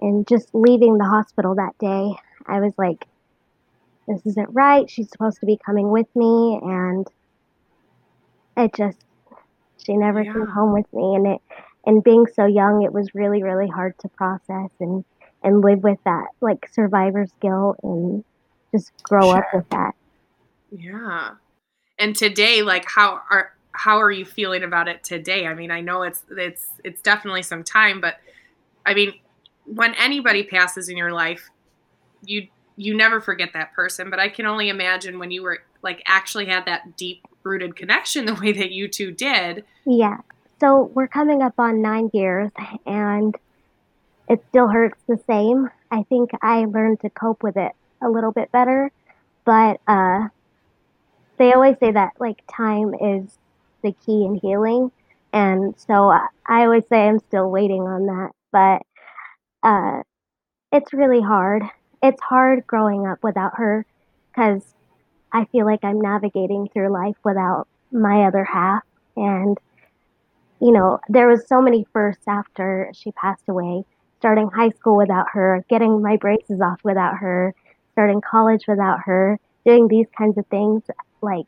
And 0.00 0.26
just 0.26 0.48
leaving 0.54 0.98
the 0.98 1.04
hospital 1.04 1.54
that 1.56 1.76
day, 1.78 2.14
I 2.46 2.60
was 2.60 2.72
like, 2.78 3.04
this 4.08 4.24
isn't 4.26 4.48
right. 4.52 4.90
She's 4.90 5.10
supposed 5.10 5.40
to 5.40 5.46
be 5.46 5.58
coming 5.64 5.90
with 5.90 6.08
me. 6.16 6.58
And 6.62 7.06
it 8.56 8.74
just, 8.74 8.98
she 9.84 9.96
never 9.96 10.22
yeah. 10.22 10.32
came 10.32 10.46
home 10.46 10.72
with 10.72 10.92
me. 10.92 11.14
And 11.14 11.26
it, 11.26 11.40
and 11.86 12.02
being 12.02 12.26
so 12.34 12.46
young, 12.46 12.82
it 12.82 12.92
was 12.92 13.14
really, 13.14 13.42
really 13.42 13.68
hard 13.68 13.98
to 14.00 14.08
process 14.08 14.70
and, 14.80 15.04
and 15.42 15.62
live 15.62 15.82
with 15.82 15.98
that 16.04 16.26
like 16.40 16.68
survivor's 16.72 17.30
guilt 17.40 17.76
and 17.82 18.24
just 18.72 18.90
grow 19.02 19.30
sure. 19.30 19.38
up 19.38 19.46
with 19.54 19.68
that. 19.70 19.94
Yeah. 20.70 21.32
And 21.98 22.14
today, 22.16 22.62
like 22.62 22.86
how 22.88 23.20
are 23.30 23.52
how 23.72 24.00
are 24.00 24.10
you 24.10 24.24
feeling 24.24 24.62
about 24.62 24.88
it 24.88 25.04
today? 25.04 25.46
I 25.46 25.54
mean, 25.54 25.70
I 25.70 25.80
know 25.80 26.02
it's 26.02 26.24
it's 26.30 26.66
it's 26.84 27.02
definitely 27.02 27.42
some 27.42 27.64
time, 27.64 28.00
but 28.00 28.16
I 28.86 28.94
mean, 28.94 29.14
when 29.74 29.94
anybody 29.94 30.42
passes 30.42 30.88
in 30.88 30.96
your 30.96 31.12
life, 31.12 31.50
you 32.24 32.48
you 32.76 32.96
never 32.96 33.20
forget 33.20 33.50
that 33.52 33.74
person, 33.74 34.08
but 34.08 34.18
I 34.18 34.28
can 34.30 34.46
only 34.46 34.70
imagine 34.70 35.18
when 35.18 35.30
you 35.30 35.42
were 35.42 35.58
like 35.82 36.02
actually 36.06 36.46
had 36.46 36.64
that 36.66 36.96
deep 36.96 37.26
rooted 37.42 37.76
connection 37.76 38.24
the 38.26 38.34
way 38.34 38.52
that 38.52 38.70
you 38.70 38.88
two 38.88 39.12
did. 39.12 39.64
Yeah. 39.84 40.18
So 40.60 40.90
we're 40.94 41.08
coming 41.08 41.42
up 41.42 41.54
on 41.58 41.80
9 41.80 42.10
years 42.12 42.50
and 42.86 43.34
it 44.28 44.44
still 44.50 44.68
hurts 44.68 45.00
the 45.08 45.18
same. 45.26 45.70
I 45.90 46.04
think 46.04 46.30
I 46.42 46.66
learned 46.66 47.00
to 47.00 47.10
cope 47.10 47.42
with 47.42 47.56
it 47.56 47.72
a 48.02 48.08
little 48.08 48.32
bit 48.32 48.52
better, 48.52 48.90
but 49.44 49.80
uh 49.86 50.28
they 51.38 51.52
always 51.52 51.76
say 51.80 51.92
that 51.92 52.12
like 52.18 52.42
time 52.54 52.94
is 52.94 53.38
the 53.82 53.92
key 54.06 54.24
in 54.24 54.34
healing. 54.36 54.90
And 55.32 55.74
so 55.78 56.10
I 56.10 56.64
always 56.64 56.84
say 56.88 57.08
I'm 57.08 57.20
still 57.20 57.50
waiting 57.50 57.82
on 57.82 58.06
that, 58.06 58.30
but 58.52 58.82
uh, 59.62 60.02
it's 60.72 60.92
really 60.92 61.20
hard. 61.20 61.62
It's 62.02 62.20
hard 62.20 62.66
growing 62.66 63.06
up 63.06 63.18
without 63.22 63.52
her 63.56 63.84
because 64.30 64.74
I 65.32 65.44
feel 65.46 65.66
like 65.66 65.84
I'm 65.84 66.00
navigating 66.00 66.68
through 66.68 66.92
life 66.92 67.16
without 67.24 67.66
my 67.92 68.26
other 68.26 68.44
half. 68.44 68.82
And, 69.16 69.58
you 70.60 70.72
know, 70.72 71.00
there 71.08 71.28
was 71.28 71.46
so 71.46 71.60
many 71.60 71.86
firsts 71.92 72.26
after 72.28 72.90
she 72.94 73.12
passed 73.12 73.48
away, 73.48 73.84
starting 74.18 74.48
high 74.48 74.70
school 74.70 74.96
without 74.96 75.26
her, 75.32 75.64
getting 75.68 76.02
my 76.02 76.16
braces 76.16 76.60
off 76.60 76.80
without 76.84 77.16
her, 77.18 77.54
starting 77.92 78.20
college 78.20 78.64
without 78.66 79.00
her, 79.04 79.38
doing 79.66 79.88
these 79.88 80.06
kinds 80.16 80.38
of 80.38 80.46
things. 80.46 80.82
Like, 81.20 81.46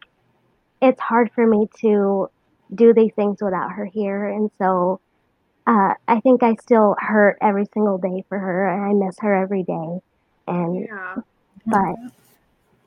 it's 0.81 1.01
hard 1.01 1.31
for 1.35 1.47
me 1.47 1.69
to 1.81 2.29
do 2.75 2.93
these 2.93 3.13
things 3.15 3.39
without 3.41 3.73
her 3.73 3.85
here. 3.85 4.29
And 4.29 4.51
so 4.59 5.01
uh, 5.67 5.95
I 6.09 6.21
think 6.21 6.43
I 6.43 6.55
still 6.55 6.97
hurt 6.99 7.39
every 7.41 7.67
single 7.73 7.99
day 7.99 8.25
for 8.29 8.39
her 8.39 8.69
and 8.69 8.85
I 8.85 9.07
miss 9.07 9.17
her 9.21 9.35
every 9.35 9.63
day. 9.63 10.01
And, 10.49 10.87
yeah. 10.87 11.17
but 11.67 11.95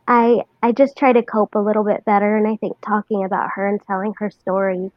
I, 0.07 0.41
I 0.61 0.71
just 0.71 0.97
try 0.97 1.13
to 1.13 1.23
cope 1.23 1.55
a 1.55 1.59
little 1.59 1.83
bit 1.83 2.03
better. 2.05 2.35
And 2.35 2.47
I 2.47 2.57
think 2.57 2.77
talking 2.81 3.23
about 3.23 3.51
her 3.55 3.67
and 3.67 3.81
telling 3.81 4.13
her 4.19 4.29
story 4.29 4.91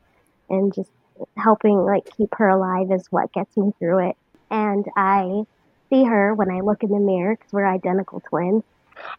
and 0.51 0.75
just 0.75 0.91
helping 1.37 1.85
like 1.85 2.05
keep 2.17 2.35
her 2.37 2.49
alive 2.49 2.91
is 2.91 3.07
what 3.11 3.33
gets 3.33 3.57
me 3.57 3.73
through 3.79 4.11
it. 4.11 4.17
And 4.51 4.85
I 4.97 5.45
see 5.91 6.05
her 6.05 6.35
when 6.35 6.51
I 6.51 6.61
look 6.61 6.83
in 6.83 6.91
the 6.91 6.99
mirror 6.99 7.37
because 7.37 7.53
we're 7.53 7.67
identical 7.67 8.21
twins. 8.21 8.65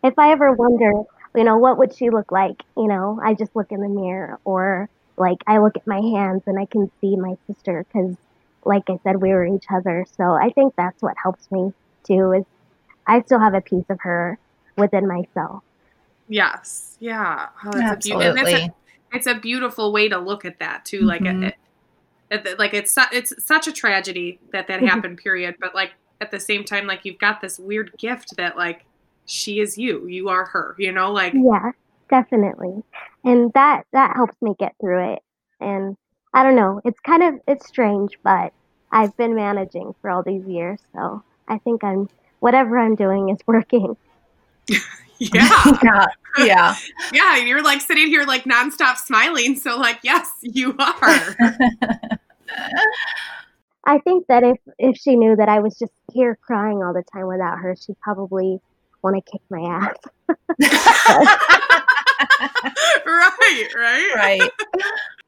If 0.04 0.20
I 0.20 0.32
ever 0.32 0.52
wonder, 0.52 0.92
you 1.36 1.44
know, 1.44 1.58
what 1.58 1.78
would 1.78 1.96
she 1.96 2.10
look 2.10 2.32
like? 2.32 2.62
You 2.76 2.88
know, 2.88 3.20
I 3.24 3.34
just 3.34 3.56
look 3.56 3.72
in 3.72 3.82
the 3.82 3.88
mirror 3.88 4.40
or 4.44 4.90
like 5.18 5.38
I 5.48 5.60
look 5.60 5.78
at 5.78 5.88
my 5.88 6.00
hands 6.00 6.44
and 6.46 6.60
I 6.60 6.66
can 6.66 6.92
see 7.00 7.16
my 7.16 7.36
sister 7.48 7.86
because 7.88 8.16
like 8.66 8.84
I 8.90 9.00
said, 9.04 9.22
we 9.22 9.30
were 9.30 9.46
each 9.46 9.66
other. 9.74 10.06
So 10.18 10.24
I 10.24 10.52
think 10.52 10.74
that's 10.76 11.02
what 11.02 11.16
helps 11.22 11.50
me 11.52 11.74
too 12.04 12.34
is 12.34 12.46
I 13.08 13.22
still 13.22 13.40
have 13.40 13.54
a 13.54 13.62
piece 13.62 13.86
of 13.90 14.00
her 14.02 14.38
within 14.78 15.08
myself. 15.08 15.64
Yes. 16.28 16.98
Yeah. 17.00 17.48
Oh, 17.66 17.82
Absolutely. 17.82 18.54
A, 18.54 18.74
it's 19.12 19.28
a 19.28 19.36
beautiful 19.36 19.92
way 19.92 20.08
to 20.10 20.20
look 20.20 20.46
at 20.46 20.60
that 20.60 20.86
too. 20.86 21.02
Like, 21.02 21.22
mm-hmm. 21.22 21.46
it, 21.46 21.56
it, 22.30 22.60
like 22.60 22.74
it's 22.74 22.96
it's 23.12 23.34
such 23.44 23.68
a 23.68 23.72
tragedy 23.72 24.40
that 24.52 24.68
that 24.68 24.78
mm-hmm. 24.78 24.88
happened. 24.88 25.18
Period. 25.18 25.56
But 25.60 25.74
like 25.74 25.94
at 26.22 26.32
the 26.32 26.40
same 26.40 26.64
time, 26.64 26.86
like 26.86 27.04
you've 27.04 27.18
got 27.18 27.42
this 27.42 27.58
weird 27.58 27.92
gift 27.98 28.38
that 28.38 28.56
like 28.56 28.86
she 29.26 29.60
is 29.60 29.78
you. 29.78 30.08
You 30.08 30.30
are 30.30 30.46
her. 30.46 30.76
You 30.78 30.92
know, 30.92 31.12
like 31.12 31.34
yeah, 31.34 31.72
definitely. 32.10 32.84
And 33.24 33.52
that 33.54 33.86
that 33.92 34.16
helps 34.16 34.40
me 34.42 34.54
get 34.60 34.76
through 34.80 35.14
it. 35.14 35.24
And 35.60 35.98
I 36.34 36.44
don't 36.44 36.56
know. 36.56 36.82
It's 36.86 37.00
kind 37.00 37.24
of 37.24 37.42
it's 37.48 37.68
strange, 37.68 38.18
but 38.24 38.54
I've 38.92 39.16
been 39.18 39.36
managing 39.36 39.94
for 40.02 40.10
all 40.10 40.24
these 40.24 40.46
years, 40.46 40.80
so 40.94 41.24
I 41.48 41.58
think 41.60 41.84
I'm 41.84 42.10
whatever 42.40 42.78
I'm 42.78 42.96
doing 42.96 43.30
is 43.30 43.40
working. 43.48 43.98
yeah. 45.20 45.80
yeah. 45.84 46.06
Yeah. 46.38 46.76
Yeah. 47.12 47.36
You're 47.38 47.62
like 47.62 47.82
sitting 47.82 48.08
here 48.08 48.24
like 48.24 48.46
nonstop 48.46 48.96
smiling. 48.96 49.58
So 49.58 49.78
like, 49.78 50.00
yes, 50.02 50.30
you 50.42 50.74
are. 50.80 51.36
I 53.84 53.98
think 54.00 54.28
that 54.28 54.44
if 54.44 54.58
if 54.78 54.98
she 54.98 55.18
knew 55.18 55.36
that 55.36 55.50
I 55.50 55.60
was 55.60 55.78
just 55.78 55.92
here 56.14 56.38
crying 56.42 56.84
all 56.84 56.94
the 56.94 57.04
time 57.12 57.28
without 57.28 57.60
her, 57.60 57.76
she'd 57.76 58.00
probably 58.00 58.62
want 59.04 59.24
to 59.24 59.32
kick 59.32 59.42
my 59.50 59.62
ass. 59.62 59.96
right, 63.06 63.68
right. 63.76 64.16
Right. 64.16 64.52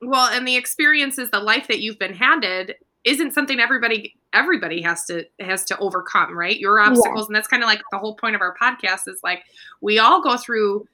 well, 0.01 0.29
and 0.31 0.47
the 0.47 0.55
experiences, 0.55 1.29
the 1.31 1.39
life 1.39 1.67
that 1.67 1.79
you've 1.79 1.99
been 1.99 2.13
handed 2.13 2.75
isn't 3.03 3.33
something 3.33 3.59
everybody 3.59 4.15
everybody 4.33 4.81
has 4.81 5.05
to 5.05 5.25
has 5.39 5.65
to 5.65 5.77
overcome, 5.79 6.37
right? 6.37 6.59
Your 6.59 6.79
obstacles 6.79 7.21
yeah. 7.21 7.27
and 7.27 7.35
that's 7.35 7.47
kind 7.47 7.63
of 7.63 7.67
like 7.67 7.81
the 7.91 7.97
whole 7.97 8.15
point 8.15 8.35
of 8.35 8.41
our 8.41 8.55
podcast 8.61 9.07
is 9.07 9.19
like 9.23 9.43
we 9.81 9.99
all 9.99 10.21
go 10.21 10.37
through 10.37 10.85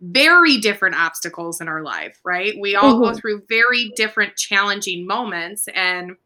very 0.00 0.58
different 0.58 0.94
obstacles 0.94 1.60
in 1.60 1.68
our 1.68 1.82
life, 1.82 2.20
right? 2.24 2.54
We 2.58 2.76
all 2.76 2.94
mm-hmm. 2.94 3.04
go 3.04 3.14
through 3.14 3.42
very 3.48 3.92
different 3.96 4.36
challenging 4.36 5.06
moments 5.06 5.68
and 5.74 6.16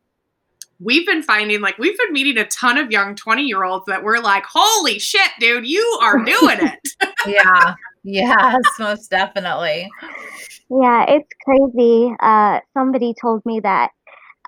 we've 0.80 1.06
been 1.06 1.22
finding 1.22 1.60
like 1.60 1.78
we've 1.78 1.96
been 1.98 2.12
meeting 2.12 2.38
a 2.38 2.46
ton 2.46 2.78
of 2.78 2.90
young 2.90 3.14
20 3.14 3.42
year 3.42 3.64
olds 3.64 3.84
that 3.86 4.02
we're 4.02 4.18
like 4.18 4.44
holy 4.50 4.98
shit 4.98 5.30
dude 5.38 5.66
you 5.66 5.98
are 6.02 6.18
doing 6.24 6.58
it. 6.60 7.08
Yeah. 7.26 7.74
Yes 8.02 8.62
most 8.78 9.10
definitely. 9.10 9.90
Yeah 10.70 11.04
it's 11.08 11.28
crazy. 11.44 12.14
Uh, 12.20 12.60
somebody 12.74 13.14
told 13.20 13.44
me 13.44 13.60
that 13.60 13.90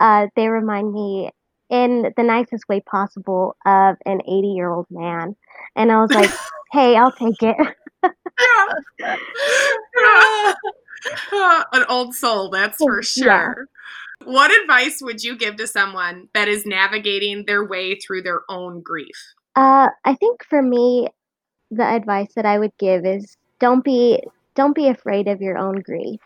uh, 0.01 0.29
they 0.37 0.49
remind 0.49 0.93
me 0.93 1.31
in 1.71 2.12
the 2.17 2.23
nicest 2.23 2.69
way 2.69 2.81
possible 2.81 3.57
of 3.67 3.97
an 4.05 4.21
80 4.23 4.49
year 4.49 4.71
old 4.71 4.87
man 4.91 5.35
and 5.75 5.91
i 5.91 6.01
was 6.01 6.11
like 6.11 6.31
hey 6.73 6.97
i'll 6.97 7.12
take 7.12 7.43
it. 7.43 7.57
Yeah. 8.99 10.55
Yeah. 11.33 11.62
an 11.73 11.85
old 11.89 12.15
soul 12.15 12.49
that's 12.51 12.79
for 12.79 13.03
sure 13.03 13.69
what 14.25 14.50
advice 14.62 15.00
would 15.02 15.23
you 15.23 15.37
give 15.37 15.57
to 15.57 15.67
someone 15.67 16.29
that 16.35 16.49
is 16.49 16.67
navigating 16.67 17.45
their 17.47 17.64
way 17.64 17.97
through 17.97 18.23
their 18.23 18.43
own 18.49 18.81
grief? 18.81 19.17
Uh, 19.55 19.88
I 20.05 20.14
think 20.14 20.45
for 20.49 20.62
me, 20.62 21.09
the 21.71 21.85
advice 21.85 22.33
that 22.37 22.47
I 22.47 22.59
would 22.59 22.76
give 22.79 23.05
is 23.05 23.37
don't 23.59 23.85
be 23.85 24.23
don't 24.55 24.75
be 24.75 24.88
afraid 24.88 25.29
of 25.29 25.41
your 25.41 25.57
own 25.57 25.81
grief. 25.81 26.21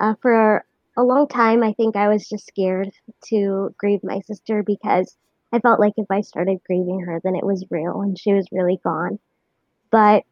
Uh, 0.00 0.14
for 0.20 0.64
a 0.96 1.02
long 1.02 1.26
time, 1.26 1.62
I 1.62 1.72
think 1.72 1.96
I 1.96 2.08
was 2.08 2.28
just 2.28 2.46
scared 2.46 2.90
to 3.28 3.74
grieve 3.78 4.00
my 4.02 4.20
sister 4.20 4.62
because 4.62 5.16
I 5.52 5.60
felt 5.60 5.80
like 5.80 5.94
if 5.96 6.06
I 6.10 6.20
started 6.20 6.58
grieving 6.66 7.00
her, 7.00 7.20
then 7.22 7.36
it 7.36 7.44
was 7.44 7.64
real 7.70 8.00
and 8.00 8.18
she 8.18 8.32
was 8.32 8.46
really 8.52 8.78
gone. 8.82 9.18
But 9.90 10.24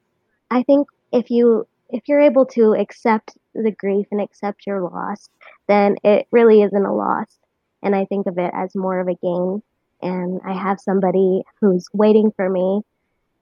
I 0.50 0.62
think 0.64 0.88
if 1.12 1.30
you 1.30 1.66
if 1.88 2.08
you're 2.08 2.20
able 2.20 2.46
to 2.46 2.74
accept 2.74 3.36
the 3.54 3.70
grief 3.70 4.06
and 4.10 4.20
accept 4.20 4.66
your 4.66 4.80
loss, 4.80 5.28
then 5.68 5.96
it 6.04 6.26
really 6.30 6.62
isn't 6.62 6.84
a 6.84 6.94
loss. 6.94 7.38
And 7.82 7.94
I 7.94 8.04
think 8.04 8.26
of 8.26 8.38
it 8.38 8.50
as 8.54 8.74
more 8.74 9.00
of 9.00 9.08
a 9.08 9.14
gain. 9.14 9.62
And 10.00 10.40
I 10.44 10.52
have 10.54 10.80
somebody 10.80 11.42
who's 11.60 11.86
waiting 11.92 12.32
for 12.36 12.48
me. 12.48 12.82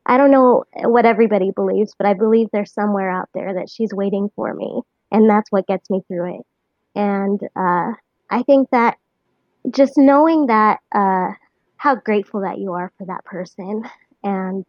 I 0.07 0.17
don't 0.17 0.31
know 0.31 0.65
what 0.77 1.07
everybody 1.07 1.51
believes, 1.51 1.95
but 1.97 2.07
I 2.07 2.15
believe 2.15 2.49
there's 2.53 2.73
somewhere 2.73 3.11
out 3.11 3.29
there 3.35 3.55
that 3.55 3.71
she's 3.71 3.93
waiting 3.93 4.31
for 4.35 4.53
me. 4.55 4.83
And 5.13 5.29
that's 5.29 5.51
what 5.53 5.67
gets 5.67 5.89
me 5.91 6.03
through 6.09 6.39
it. 6.39 6.47
And 6.95 7.41
uh, 7.57 7.93
I 8.31 8.43
think 8.45 8.71
that 8.71 8.97
just 9.71 9.97
knowing 9.97 10.47
that, 10.47 10.81
uh, 10.95 11.33
how 11.77 11.95
grateful 11.95 12.43
that 12.43 12.59
you 12.59 12.73
are 12.75 12.93
for 12.99 13.07
that 13.07 13.25
person 13.25 13.85
and 14.23 14.67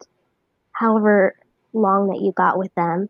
however 0.72 1.36
long 1.74 2.08
that 2.08 2.22
you 2.22 2.32
got 2.32 2.58
with 2.58 2.74
them 2.74 3.08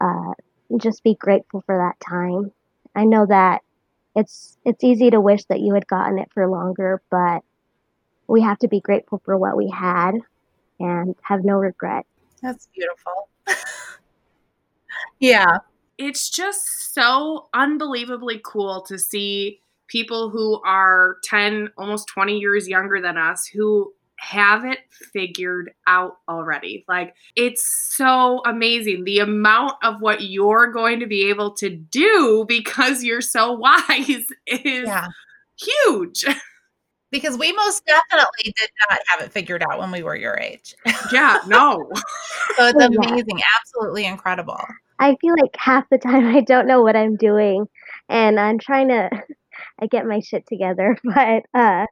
uh, 0.00 0.32
just 0.78 1.02
be 1.02 1.14
grateful 1.14 1.62
for 1.66 1.76
that 1.76 2.04
time. 2.04 2.52
I 2.94 3.04
know 3.04 3.26
that 3.26 3.62
it's 4.14 4.56
it's 4.64 4.82
easy 4.82 5.10
to 5.10 5.20
wish 5.20 5.44
that 5.44 5.60
you 5.60 5.74
had 5.74 5.86
gotten 5.86 6.18
it 6.18 6.30
for 6.32 6.48
longer, 6.48 7.02
but 7.10 7.42
we 8.26 8.42
have 8.42 8.58
to 8.60 8.68
be 8.68 8.80
grateful 8.80 9.20
for 9.24 9.36
what 9.36 9.56
we 9.56 9.68
had 9.68 10.14
and 10.80 11.14
have 11.22 11.44
no 11.44 11.54
regret. 11.54 12.06
That's 12.42 12.68
beautiful. 12.74 13.28
yeah. 15.20 15.58
It's 15.98 16.28
just 16.28 16.94
so 16.94 17.48
unbelievably 17.54 18.42
cool 18.44 18.82
to 18.82 18.98
see 18.98 19.60
people 19.86 20.30
who 20.30 20.60
are 20.62 21.16
10, 21.24 21.70
almost 21.78 22.08
20 22.08 22.38
years 22.38 22.68
younger 22.68 23.00
than 23.00 23.16
us 23.16 23.46
who 23.46 23.92
have 24.26 24.64
it 24.64 24.80
figured 25.12 25.70
out 25.86 26.16
already. 26.28 26.84
Like 26.88 27.14
it's 27.36 27.64
so 27.96 28.42
amazing 28.44 29.04
the 29.04 29.20
amount 29.20 29.74
of 29.82 30.00
what 30.00 30.22
you're 30.22 30.72
going 30.72 31.00
to 31.00 31.06
be 31.06 31.28
able 31.28 31.52
to 31.54 31.70
do 31.70 32.44
because 32.48 33.04
you're 33.04 33.20
so 33.20 33.52
wise 33.58 34.24
is 34.46 34.86
yeah. 34.86 35.08
huge. 35.58 36.24
Because 37.12 37.38
we 37.38 37.52
most 37.52 37.86
definitely 37.86 38.52
did 38.58 38.68
not 38.90 38.98
have 39.06 39.24
it 39.24 39.30
figured 39.30 39.62
out 39.62 39.78
when 39.78 39.92
we 39.92 40.02
were 40.02 40.16
your 40.16 40.36
age. 40.36 40.74
Yeah, 41.12 41.38
no. 41.46 41.88
so 42.56 42.66
it's 42.66 42.84
amazing, 42.84 43.40
absolutely 43.60 44.04
incredible. 44.04 44.60
I 44.98 45.16
feel 45.20 45.36
like 45.40 45.54
half 45.56 45.88
the 45.88 45.98
time 45.98 46.26
I 46.26 46.40
don't 46.40 46.66
know 46.66 46.82
what 46.82 46.96
I'm 46.96 47.14
doing 47.16 47.68
and 48.08 48.40
I'm 48.40 48.58
trying 48.58 48.88
to 48.88 49.08
I 49.80 49.86
get 49.86 50.04
my 50.04 50.18
shit 50.18 50.46
together, 50.48 50.98
but 51.04 51.44
uh 51.54 51.86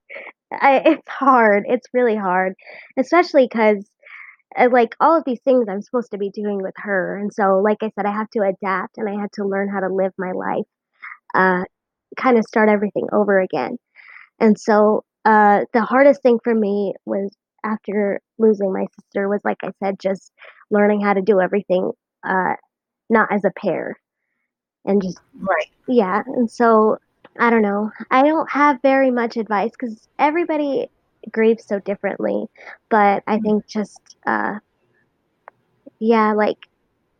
I, 0.52 0.82
it's 0.84 1.08
hard. 1.08 1.64
It's 1.68 1.86
really 1.92 2.16
hard, 2.16 2.54
especially 2.96 3.48
because 3.50 3.84
uh, 4.56 4.68
like 4.70 4.94
all 5.00 5.16
of 5.18 5.24
these 5.26 5.40
things 5.44 5.66
I'm 5.68 5.82
supposed 5.82 6.10
to 6.12 6.18
be 6.18 6.30
doing 6.30 6.62
with 6.62 6.74
her, 6.78 7.18
and 7.18 7.32
so 7.32 7.58
like 7.58 7.78
I 7.82 7.90
said, 7.94 8.06
I 8.06 8.12
have 8.12 8.30
to 8.30 8.42
adapt 8.42 8.98
and 8.98 9.08
I 9.08 9.20
had 9.20 9.32
to 9.34 9.44
learn 9.46 9.68
how 9.68 9.80
to 9.80 9.92
live 9.92 10.12
my 10.18 10.32
life, 10.32 10.66
uh, 11.34 11.64
kind 12.16 12.38
of 12.38 12.44
start 12.44 12.68
everything 12.68 13.06
over 13.12 13.40
again. 13.40 13.78
And 14.40 14.58
so 14.58 15.04
uh, 15.24 15.64
the 15.72 15.82
hardest 15.82 16.22
thing 16.22 16.38
for 16.44 16.54
me 16.54 16.94
was 17.06 17.34
after 17.64 18.20
losing 18.38 18.72
my 18.72 18.86
sister 19.00 19.28
was 19.28 19.40
like 19.44 19.58
I 19.62 19.70
said, 19.82 19.98
just 20.00 20.32
learning 20.70 21.00
how 21.00 21.14
to 21.14 21.22
do 21.22 21.40
everything 21.40 21.92
uh, 22.24 22.54
not 23.10 23.32
as 23.32 23.44
a 23.44 23.52
pair, 23.56 23.98
and 24.84 25.02
just 25.02 25.18
right, 25.40 25.70
yeah. 25.88 26.22
And 26.26 26.50
so 26.50 26.98
I 27.38 27.50
don't 27.50 27.62
know. 27.62 27.90
I 28.10 28.22
don't 28.22 28.50
have 28.50 28.80
very 28.82 29.10
much 29.10 29.36
advice 29.36 29.72
because 29.72 30.08
everybody 30.18 30.88
grieves 31.30 31.64
so 31.64 31.80
differently. 31.80 32.46
But 32.90 33.22
I 33.26 33.36
mm-hmm. 33.36 33.44
think 33.44 33.66
just, 33.66 34.16
uh, 34.26 34.58
yeah, 35.98 36.32
like 36.32 36.58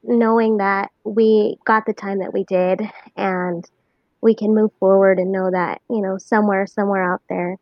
knowing 0.03 0.59
that 0.59 0.91
we 1.05 1.57
got 1.65 1.87
the 1.87 1.95
time 1.95 2.19
that 2.19 2.33
we 2.33 2.45
did 2.45 2.83
and 3.17 3.69
we 4.21 4.35
can 4.35 4.55
move 4.55 4.71
forward 4.79 5.19
and 5.19 5.33
know 5.33 5.51
that, 5.51 5.81
you 5.91 6.01
know, 6.01 6.19
somewhere, 6.19 6.67
somewhere 6.67 7.13
out 7.13 7.23
there, 7.29 7.59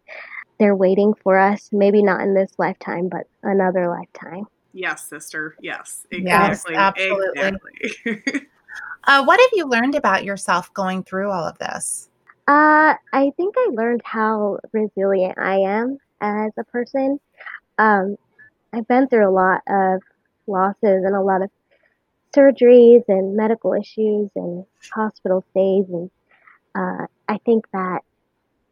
they're 0.59 0.76
waiting 0.76 1.14
for 1.23 1.38
us. 1.38 1.68
Maybe 1.73 2.02
not 2.02 2.21
in 2.21 2.35
this 2.35 2.52
lifetime, 2.59 3.09
but 3.09 3.26
another 3.42 3.88
lifetime. 3.88 4.47
Yes, 4.73 5.09
sister. 5.09 5.56
Yes, 5.61 6.06
exactly. 6.11 6.75
Yes, 6.75 6.80
absolutely. 6.80 7.42
Exactly. 7.42 8.49
uh, 9.04 9.25
what 9.25 9.40
have 9.40 9.50
you 9.52 9.66
learned 9.66 9.94
about 9.94 10.25
yourself 10.25 10.73
going 10.73 11.02
through 11.02 11.30
all 11.30 11.44
of 11.44 11.59
this? 11.59 12.09
Uh, 12.46 12.94
I 13.12 13.32
think 13.37 13.54
I 13.56 13.68
learned 13.72 14.02
how 14.04 14.58
resilient 14.72 15.38
I 15.38 15.59
am 15.59 15.98
as 16.20 16.52
a 16.59 16.64
person. 16.64 17.20
Um, 17.78 18.16
I've 18.72 18.88
been 18.88 19.09
through 19.09 19.28
a 19.28 19.31
lot 19.31 19.62
of 19.68 20.02
losses 20.46 21.05
and 21.05 21.14
a 21.14 21.20
lot 21.20 21.42
of 21.42 21.50
surgeries 22.37 23.05
and 23.09 23.37
medical 23.37 23.74
issues 23.74 24.31
and 24.35 24.64
hospital 24.92 25.44
stays, 25.50 25.87
and 25.88 26.11
uh, 26.74 27.07
I 27.28 27.38
think 27.44 27.66
that 27.72 28.00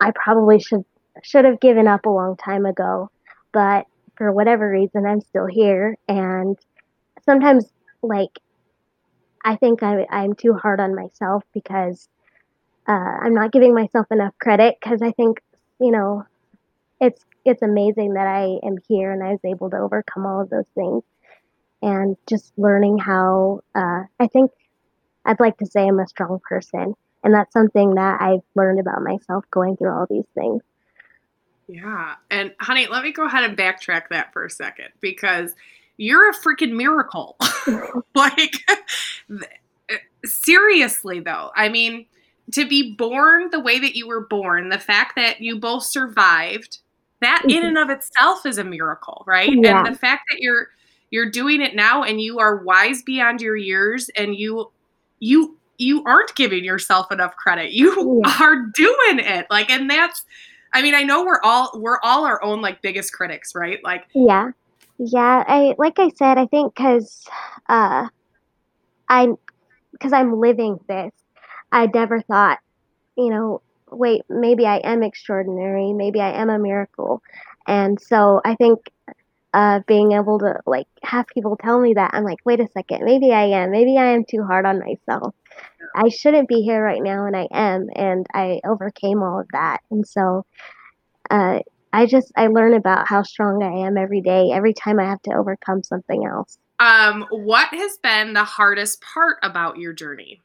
I 0.01 0.13
probably 0.13 0.61
should 0.61 0.85
should 1.23 1.45
have 1.45 1.61
given 1.61 1.87
up 1.87 2.07
a 2.07 2.11
long 2.11 2.37
time 2.37 2.67
ago, 2.67 3.11
but 3.53 3.87
for 4.17 4.33
whatever 4.33 4.71
reason, 4.71 5.07
I'm 5.07 5.21
still 5.21 5.47
here. 5.47 5.97
And 6.09 6.59
sometimes, 7.25 7.71
like, 8.03 8.39
I 9.45 9.57
think 9.57 9.83
I, 9.83 10.07
I'm 10.11 10.35
too 10.35 10.55
hard 10.55 10.81
on 10.81 10.95
myself 10.95 11.45
because 11.53 12.09
uh, 12.91 13.19
I'm 13.23 13.35
not 13.35 13.53
giving 13.53 13.73
myself 13.73 14.07
enough 14.11 14.35
credit 14.41 14.77
because 14.81 15.01
I 15.01 15.13
think 15.13 15.41
you 15.81 15.93
know 15.93 16.25
it's 17.01 17.25
it's 17.45 17.63
amazing 17.63 18.15
that 18.15 18.27
I 18.27 18.59
am 18.67 18.79
here 18.89 19.13
and 19.13 19.23
I 19.23 19.31
was 19.31 19.41
able 19.45 19.71
to 19.71 19.77
overcome 19.77 20.27
all 20.27 20.41
of 20.43 20.51
those 20.51 20.67
things 20.75 21.05
and 21.83 22.17
just 22.29 22.53
learning 22.59 22.99
how 22.99 23.61
uh, 23.77 24.03
I 24.19 24.27
think 24.27 24.51
I'd 25.25 25.39
like 25.39 25.57
to 25.59 25.67
say 25.67 25.87
I'm 25.87 26.01
a 26.01 26.09
strong 26.09 26.41
person 26.47 26.95
and 27.23 27.33
that's 27.33 27.53
something 27.53 27.95
that 27.95 28.21
I've 28.21 28.43
learned 28.57 28.81
about 28.81 29.03
myself 29.03 29.45
going 29.51 29.77
through 29.77 29.93
all 29.93 30.07
these 30.11 30.27
things. 30.35 30.63
Yeah. 31.69 32.15
And 32.31 32.53
honey, 32.59 32.89
let 32.89 33.05
me 33.05 33.13
go 33.13 33.25
ahead 33.25 33.45
and 33.45 33.57
backtrack 33.57 34.09
that 34.11 34.33
for 34.33 34.45
a 34.45 34.51
second 34.51 34.89
because 35.01 35.55
you're 35.97 36.29
a 36.29 36.35
freaking 36.35 36.73
miracle. 36.73 37.37
like 38.15 38.69
seriously 40.25 41.21
though. 41.21 41.53
I 41.55 41.69
mean, 41.69 42.07
to 42.53 42.67
be 42.67 42.95
born 42.95 43.51
the 43.51 43.61
way 43.61 43.79
that 43.79 43.97
you 43.97 44.09
were 44.09 44.27
born, 44.27 44.69
the 44.69 44.79
fact 44.79 45.17
that 45.17 45.41
you 45.41 45.59
both 45.59 45.85
survived, 45.85 46.79
that 47.21 47.43
in 47.49 47.65
and 47.65 47.79
of 47.79 47.91
itself 47.91 48.47
is 48.47 48.59
a 48.59 48.65
miracle, 48.65 49.25
right? 49.27 49.51
Yeah. 49.53 49.85
And 49.85 49.95
the 49.95 49.99
fact 49.99 50.25
that 50.31 50.41
you're 50.41 50.69
you're 51.11 51.31
doing 51.31 51.61
it 51.61 51.75
now 51.75 52.03
and 52.03 52.21
you 52.21 52.39
are 52.39 52.57
wise 52.65 53.03
beyond 53.03 53.41
your 53.41 53.57
years 53.57 54.09
and 54.17 54.37
you 54.37 54.71
you 55.19 55.57
you 55.79 56.05
aren't 56.05 56.35
giving 56.35 56.65
yourself 56.65 57.11
enough 57.13 57.37
credit. 57.37 57.73
You 57.73 58.23
yeah. 58.25 58.37
are 58.41 58.67
doing 58.75 59.19
it. 59.19 59.47
Like 59.51 59.71
and 59.71 59.89
that's 59.89 60.25
I 60.73 60.83
mean, 60.83 60.95
I 60.95 61.03
know 61.03 61.25
we're 61.25 61.41
all 61.43 61.71
we're 61.75 62.01
all 62.03 62.25
our 62.25 62.43
own 62.43 62.63
like 62.63 62.81
biggest 62.81 63.13
critics, 63.13 63.55
right? 63.55 63.83
Like 63.85 64.07
Yeah. 64.15 64.51
Yeah, 64.99 65.45
I 65.47 65.75
like 65.79 65.99
I 65.99 66.11
said, 66.17 66.39
I 66.39 66.47
think 66.47 66.75
cuz 66.75 67.27
uh 67.69 68.09
I'm 69.09 69.37
because 69.93 70.13
I'm 70.13 70.39
living 70.39 70.79
this 70.89 71.13
I 71.73 71.87
never 71.93 72.21
thought, 72.23 72.59
you 73.17 73.31
know, 73.31 73.63
wait, 73.91 74.23
maybe 74.29 74.67
I 74.67 74.79
am 74.79 75.03
extraordinary, 75.03 75.93
maybe 75.93 76.21
I 76.21 76.33
am 76.41 76.51
a 76.51 76.59
miracle. 76.59 77.23
And 77.67 78.01
so 78.01 78.41
I 78.45 78.55
think 78.55 78.91
uh, 79.53 79.81
being 79.87 80.13
able 80.13 80.39
to 80.39 80.61
like 80.67 80.87
have 81.03 81.27
people 81.29 81.57
tell 81.57 81.81
me 81.81 81.95
that, 81.95 82.13
I'm 82.15 82.25
like, 82.25 82.39
wait 82.45 82.61
a 82.61 82.69
second, 82.73 83.05
maybe 83.05 83.33
I 83.33 83.45
am, 83.45 83.71
maybe 83.71 83.99
I 83.99 84.13
am 84.13 84.25
too 84.25 84.45
hard 84.45 84.67
on 84.67 84.81
myself. 84.81 85.35
I 85.95 86.09
shouldn't 86.09 86.49
be 86.49 86.63
here 86.63 86.83
right 86.85 87.03
now, 87.03 87.27
and 87.27 87.37
I 87.37 87.49
am, 87.51 87.89
and 87.95 88.27
I 88.33 88.61
overcame 88.65 89.23
all 89.23 89.41
of 89.41 89.49
that. 89.53 89.81
And 89.91 90.07
so 90.07 90.47
uh, 91.31 91.61
I 91.93 92.07
just 92.07 92.33
I 92.37 92.47
learn 92.47 92.75
about 92.75 93.09
how 93.09 93.23
strong 93.23 93.63
I 93.63 93.87
am 93.87 93.97
every 93.97 94.21
day, 94.21 94.51
every 94.53 94.73
time 94.73 95.01
I 95.01 95.05
have 95.05 95.23
to 95.23 95.35
overcome 95.35 95.83
something 95.83 96.25
else. 96.27 96.59
Um, 96.79 97.27
what 97.31 97.69
has 97.71 97.99
been 97.99 98.33
the 98.33 98.45
hardest 98.45 99.03
part 99.03 99.39
about 99.43 99.79
your 99.79 99.93
journey? 99.93 100.41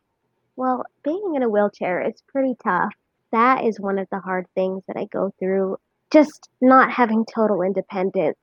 Well, 0.55 0.85
being 1.03 1.33
in 1.35 1.43
a 1.43 1.49
wheelchair 1.49 2.01
is 2.01 2.21
pretty 2.27 2.55
tough. 2.63 2.93
That 3.31 3.63
is 3.65 3.79
one 3.79 3.99
of 3.99 4.07
the 4.11 4.19
hard 4.19 4.45
things 4.55 4.83
that 4.87 4.97
I 4.97 5.05
go 5.11 5.31
through. 5.39 5.77
Just 6.11 6.49
not 6.61 6.91
having 6.91 7.25
total 7.25 7.61
independence 7.61 8.37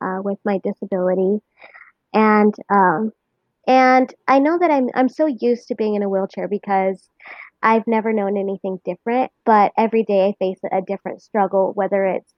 uh, 0.00 0.20
with 0.24 0.38
my 0.44 0.58
disability, 0.64 1.40
and 2.14 2.54
um, 2.70 3.12
and 3.66 4.14
I 4.28 4.38
know 4.40 4.58
that 4.58 4.70
I'm 4.70 4.88
I'm 4.94 5.08
so 5.08 5.26
used 5.26 5.68
to 5.68 5.76
being 5.76 5.94
in 5.96 6.02
a 6.02 6.08
wheelchair 6.08 6.48
because 6.48 7.08
I've 7.62 7.86
never 7.86 8.12
known 8.12 8.36
anything 8.38 8.80
different. 8.84 9.32
But 9.46 9.72
every 9.78 10.04
day 10.04 10.28
I 10.28 10.34
face 10.38 10.60
a 10.72 10.82
different 10.82 11.22
struggle, 11.22 11.72
whether 11.74 12.04
it's 12.06 12.34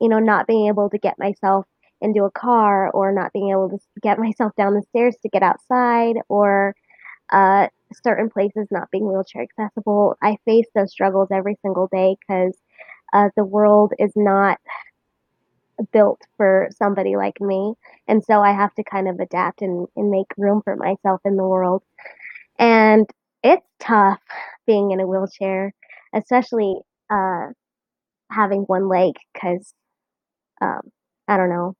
you 0.00 0.08
know 0.08 0.20
not 0.20 0.46
being 0.46 0.68
able 0.68 0.90
to 0.90 0.98
get 0.98 1.18
myself 1.18 1.66
into 2.00 2.24
a 2.24 2.30
car 2.30 2.90
or 2.92 3.12
not 3.12 3.32
being 3.32 3.50
able 3.50 3.70
to 3.70 3.78
get 4.02 4.18
myself 4.18 4.52
down 4.56 4.74
the 4.74 4.82
stairs 4.90 5.16
to 5.22 5.28
get 5.30 5.42
outside 5.42 6.16
or 6.28 6.74
uh, 7.32 7.68
certain 7.92 8.30
places 8.30 8.68
not 8.70 8.90
being 8.90 9.08
wheelchair 9.08 9.42
accessible. 9.42 10.16
I 10.22 10.36
face 10.44 10.66
those 10.74 10.92
struggles 10.92 11.28
every 11.32 11.56
single 11.62 11.88
day 11.92 12.16
because 12.20 12.56
uh, 13.12 13.30
the 13.36 13.44
world 13.44 13.92
is 13.98 14.12
not 14.16 14.58
built 15.92 16.20
for 16.36 16.68
somebody 16.76 17.16
like 17.16 17.40
me. 17.40 17.74
And 18.08 18.22
so 18.24 18.40
I 18.40 18.52
have 18.52 18.74
to 18.74 18.84
kind 18.84 19.08
of 19.08 19.20
adapt 19.20 19.62
and, 19.62 19.86
and 19.96 20.10
make 20.10 20.26
room 20.36 20.62
for 20.64 20.76
myself 20.76 21.20
in 21.24 21.36
the 21.36 21.44
world. 21.44 21.82
And 22.58 23.06
it's 23.42 23.66
tough 23.80 24.20
being 24.66 24.92
in 24.92 25.00
a 25.00 25.06
wheelchair, 25.06 25.72
especially 26.14 26.76
uh, 27.10 27.48
having 28.30 28.62
one 28.62 28.88
leg 28.88 29.14
because 29.34 29.74
um, 30.60 30.80
I 31.28 31.36
don't 31.36 31.50
know. 31.50 31.74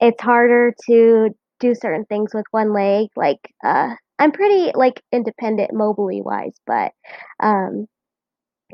It's 0.00 0.22
harder 0.22 0.74
to 0.88 1.30
do 1.60 1.74
certain 1.74 2.04
things 2.06 2.32
with 2.34 2.46
one 2.52 2.72
leg, 2.72 3.08
like 3.16 3.40
uh, 3.64 3.94
I'm 4.18 4.32
pretty 4.32 4.72
like 4.74 5.02
independent 5.12 5.72
mobily 5.72 6.22
wise, 6.22 6.54
but 6.66 6.92
um, 7.40 7.86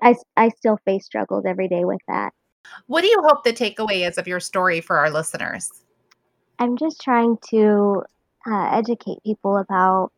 I 0.03 0.15
I 0.37 0.49
still 0.51 0.79
face 0.85 1.05
struggles 1.05 1.45
every 1.47 1.69
day 1.69 1.85
with 1.85 2.01
that. 2.09 2.33
What 2.87 3.03
do 3.03 3.09
you 3.09 3.23
hope 3.23 3.45
the 3.45 3.53
takeaway 3.53 4.09
is 4.09 4.19
of 4.19 4.27
your 4.27 4.41
story 4.41 4.81
for 4.81 4.99
our 4.99 5.11
listeners? 5.11 5.71
I'm 6.59 6.77
just 6.77 7.01
trying 7.01 7.37
to 7.51 8.03
uh, 8.51 8.71
educate 8.73 9.23
people 9.25 9.59
about 9.59 10.13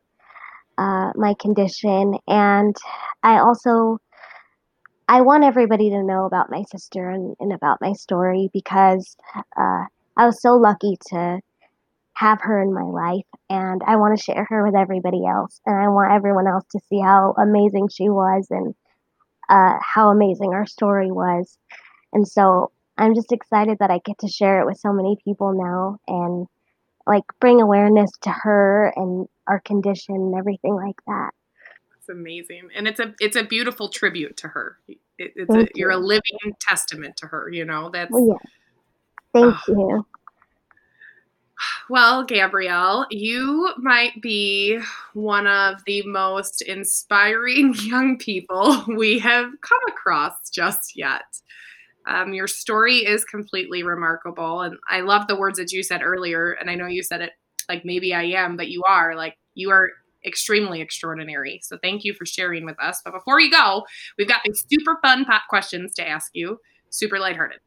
uh, 0.77 1.11
my 1.15 1.33
condition, 1.39 2.17
and 2.27 2.75
I 3.23 3.39
also 3.39 3.99
I 5.09 5.21
want 5.21 5.43
everybody 5.43 5.89
to 5.89 6.03
know 6.03 6.25
about 6.25 6.49
my 6.49 6.63
sister 6.63 7.09
and, 7.09 7.35
and 7.39 7.53
about 7.53 7.79
my 7.79 7.93
story 7.93 8.49
because 8.53 9.15
uh, 9.35 9.85
I 10.17 10.25
was 10.25 10.41
so 10.41 10.55
lucky 10.55 10.97
to 11.09 11.39
have 12.17 12.39
her 12.41 12.61
in 12.61 12.73
my 12.73 12.81
life 12.81 13.25
and 13.49 13.81
I 13.85 13.97
want 13.97 14.17
to 14.17 14.23
share 14.23 14.45
her 14.45 14.65
with 14.65 14.75
everybody 14.75 15.21
else. 15.25 15.61
And 15.65 15.75
I 15.75 15.87
want 15.89 16.13
everyone 16.13 16.47
else 16.47 16.65
to 16.71 16.79
see 16.89 16.99
how 16.99 17.35
amazing 17.37 17.89
she 17.89 18.09
was 18.09 18.47
and 18.49 18.73
uh, 19.49 19.77
how 19.81 20.09
amazing 20.09 20.53
our 20.53 20.65
story 20.65 21.11
was. 21.11 21.57
And 22.13 22.27
so 22.27 22.71
I'm 22.97 23.13
just 23.13 23.31
excited 23.31 23.77
that 23.79 23.91
I 23.91 23.99
get 24.03 24.17
to 24.19 24.27
share 24.27 24.61
it 24.61 24.65
with 24.65 24.79
so 24.79 24.91
many 24.91 25.17
people 25.23 25.53
now 25.53 25.99
and 26.07 26.47
like 27.05 27.23
bring 27.39 27.61
awareness 27.61 28.11
to 28.23 28.31
her 28.31 28.91
and 28.95 29.27
our 29.47 29.59
condition 29.59 30.15
and 30.15 30.35
everything 30.35 30.75
like 30.75 30.99
that. 31.05 31.31
It's 31.99 32.09
amazing, 32.09 32.69
and 32.75 32.87
it's 32.87 32.99
a 32.99 33.13
it's 33.19 33.35
a 33.35 33.43
beautiful 33.43 33.89
tribute 33.89 34.37
to 34.37 34.47
her. 34.47 34.77
It, 34.87 34.97
it's 35.17 35.53
a, 35.53 35.67
you. 35.75 35.87
are 35.87 35.91
a 35.91 35.97
living 35.97 36.55
testament 36.61 37.17
to 37.17 37.27
her. 37.27 37.49
You 37.49 37.65
know 37.65 37.89
that's. 37.89 38.13
yeah. 38.13 38.37
Thank 39.33 39.55
oh. 39.55 39.59
you. 39.67 40.05
Well, 41.89 42.23
Gabrielle, 42.23 43.07
you 43.09 43.73
might 43.77 44.21
be 44.21 44.79
one 45.13 45.47
of 45.47 45.83
the 45.85 46.03
most 46.03 46.61
inspiring 46.61 47.73
young 47.81 48.17
people 48.17 48.83
we 48.87 49.19
have 49.19 49.49
come 49.61 49.79
across 49.87 50.49
just 50.51 50.95
yet. 50.95 51.23
Um, 52.07 52.33
your 52.33 52.47
story 52.47 52.97
is 53.05 53.25
completely 53.25 53.83
remarkable. 53.83 54.61
And 54.61 54.77
I 54.89 55.01
love 55.01 55.27
the 55.27 55.37
words 55.37 55.59
that 55.59 55.71
you 55.71 55.83
said 55.83 56.01
earlier. 56.01 56.51
And 56.51 56.69
I 56.69 56.75
know 56.75 56.87
you 56.87 57.03
said 57.03 57.21
it 57.21 57.31
like 57.67 57.83
maybe 57.83 58.13
I 58.13 58.23
am, 58.23 58.55
but 58.55 58.69
you 58.69 58.83
are 58.83 59.15
like, 59.15 59.35
you 59.55 59.71
are 59.71 59.89
extremely 60.25 60.81
extraordinary. 60.81 61.59
So 61.63 61.77
thank 61.81 62.03
you 62.03 62.13
for 62.13 62.25
sharing 62.25 62.65
with 62.65 62.79
us. 62.81 63.01
But 63.03 63.13
before 63.13 63.39
you 63.39 63.51
go, 63.51 63.85
we've 64.17 64.27
got 64.27 64.41
these 64.45 64.65
super 64.69 64.97
fun 65.01 65.25
pop 65.25 65.43
questions 65.49 65.93
to 65.95 66.07
ask 66.07 66.31
you, 66.33 66.59
super 66.89 67.19
lighthearted. 67.19 67.59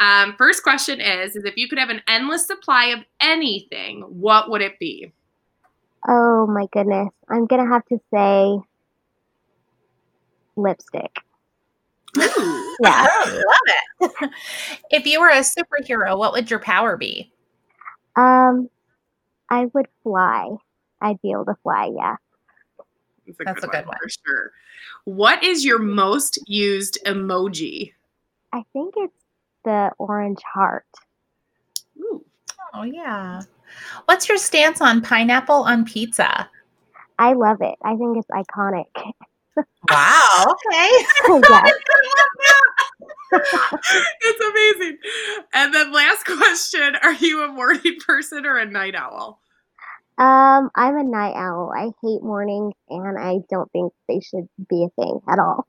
Um, 0.00 0.34
first 0.38 0.62
question 0.62 1.00
is, 1.00 1.34
is 1.34 1.44
if 1.44 1.56
you 1.56 1.68
could 1.68 1.78
have 1.78 1.90
an 1.90 2.02
endless 2.06 2.46
supply 2.46 2.86
of 2.86 3.00
anything, 3.20 4.02
what 4.02 4.50
would 4.50 4.62
it 4.62 4.78
be? 4.78 5.12
Oh 6.06 6.46
my 6.46 6.66
goodness. 6.72 7.08
I'm 7.28 7.46
going 7.46 7.64
to 7.64 7.72
have 7.72 7.84
to 7.86 7.98
say 8.12 8.58
lipstick. 10.56 11.16
Ooh, 12.16 12.76
yeah, 12.82 13.06
I 13.10 13.42
love 14.00 14.10
it. 14.22 14.30
if 14.90 15.06
you 15.06 15.20
were 15.20 15.28
a 15.28 15.40
superhero, 15.40 16.16
what 16.16 16.32
would 16.32 16.50
your 16.50 16.60
power 16.60 16.96
be? 16.96 17.32
Um, 18.16 18.70
I 19.50 19.66
would 19.66 19.88
fly. 20.02 20.56
I'd 21.00 21.20
be 21.22 21.32
able 21.32 21.44
to 21.46 21.56
fly. 21.62 21.90
Yeah. 21.96 22.16
That's 23.26 23.40
a, 23.40 23.44
That's 23.44 23.60
good, 23.60 23.68
a 23.68 23.72
good 23.72 23.78
one, 23.80 23.88
one 23.88 23.98
for 24.02 24.08
sure. 24.08 24.52
What 25.04 25.44
is 25.44 25.64
your 25.64 25.78
most 25.78 26.38
used 26.48 26.98
emoji? 27.04 27.92
I 28.52 28.64
think 28.72 28.94
it's 28.96 29.12
the 29.64 29.90
orange 29.98 30.40
heart. 30.42 30.86
Ooh. 31.98 32.24
Oh 32.74 32.82
yeah. 32.82 33.42
What's 34.06 34.28
your 34.28 34.38
stance 34.38 34.80
on 34.80 35.02
pineapple 35.02 35.62
on 35.62 35.84
pizza? 35.84 36.48
I 37.18 37.32
love 37.32 37.58
it. 37.60 37.76
I 37.82 37.96
think 37.96 38.16
it's 38.16 38.28
iconic. 38.28 38.86
Wow. 39.90 40.46
Okay. 40.46 40.90
it's 43.32 44.40
amazing. 44.40 44.98
And 45.52 45.74
then 45.74 45.92
last 45.92 46.24
question, 46.24 46.96
are 47.02 47.14
you 47.14 47.42
a 47.42 47.48
morning 47.48 47.96
person 48.06 48.46
or 48.46 48.56
a 48.56 48.66
night 48.66 48.94
owl? 48.94 49.40
Um, 50.16 50.70
I'm 50.74 50.96
a 50.96 51.04
night 51.04 51.34
owl. 51.36 51.72
I 51.76 51.90
hate 52.02 52.22
mornings 52.22 52.74
and 52.88 53.18
I 53.18 53.38
don't 53.50 53.70
think 53.72 53.92
they 54.08 54.20
should 54.20 54.48
be 54.68 54.84
a 54.84 54.88
thing 55.00 55.20
at 55.28 55.38
all. 55.38 55.66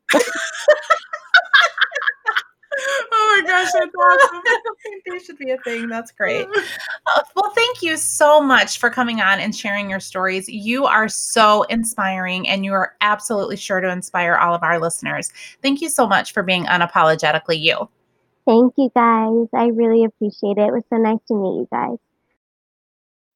oh 2.82 3.36
my 3.36 3.39
gosh, 3.50 3.72
that's 3.74 3.96
awesome. 3.96 4.42
I 4.46 4.60
don't 4.64 4.80
think 4.82 5.04
they 5.10 5.20
should 5.20 5.38
be 5.38 5.52
a 5.52 5.58
thing. 5.60 5.88
That's 5.88 6.12
great. 6.12 6.48
Uh, 6.48 7.22
well, 7.36 7.52
thank 7.56 7.82
you 7.82 7.98
so 7.98 8.42
much 8.42 8.80
for 8.80 8.90
coming 8.90 9.22
on 9.22 9.40
and 9.40 9.56
sharing 9.56 9.90
your 9.90 10.00
stories. 10.00 10.48
You 10.48 10.86
are 10.86 11.10
so 11.10 11.64
inspiring 11.64 12.48
and 12.48 12.64
you 12.64 12.74
are 12.74 12.96
absolutely 13.02 13.58
sure 13.58 13.82
to 13.82 13.90
inspire 13.90 14.36
all 14.36 14.54
of 14.54 14.64
our 14.64 14.80
listeners. 14.80 15.32
Thank 15.62 15.82
you 15.82 15.90
so 15.90 16.08
much 16.08 16.34
for 16.34 16.44
being 16.44 16.66
unapologetically 16.66 17.60
you. 17.60 17.90
Thank 18.46 18.74
you 18.78 18.92
guys. 18.96 19.48
I 19.54 19.68
really 19.68 20.04
appreciate 20.04 20.58
it. 20.58 20.68
It 20.68 20.74
was 20.74 20.84
so 20.90 20.98
nice 20.98 21.20
to 21.28 21.36
meet 21.36 21.60
you 21.60 21.68
guys. 21.72 21.98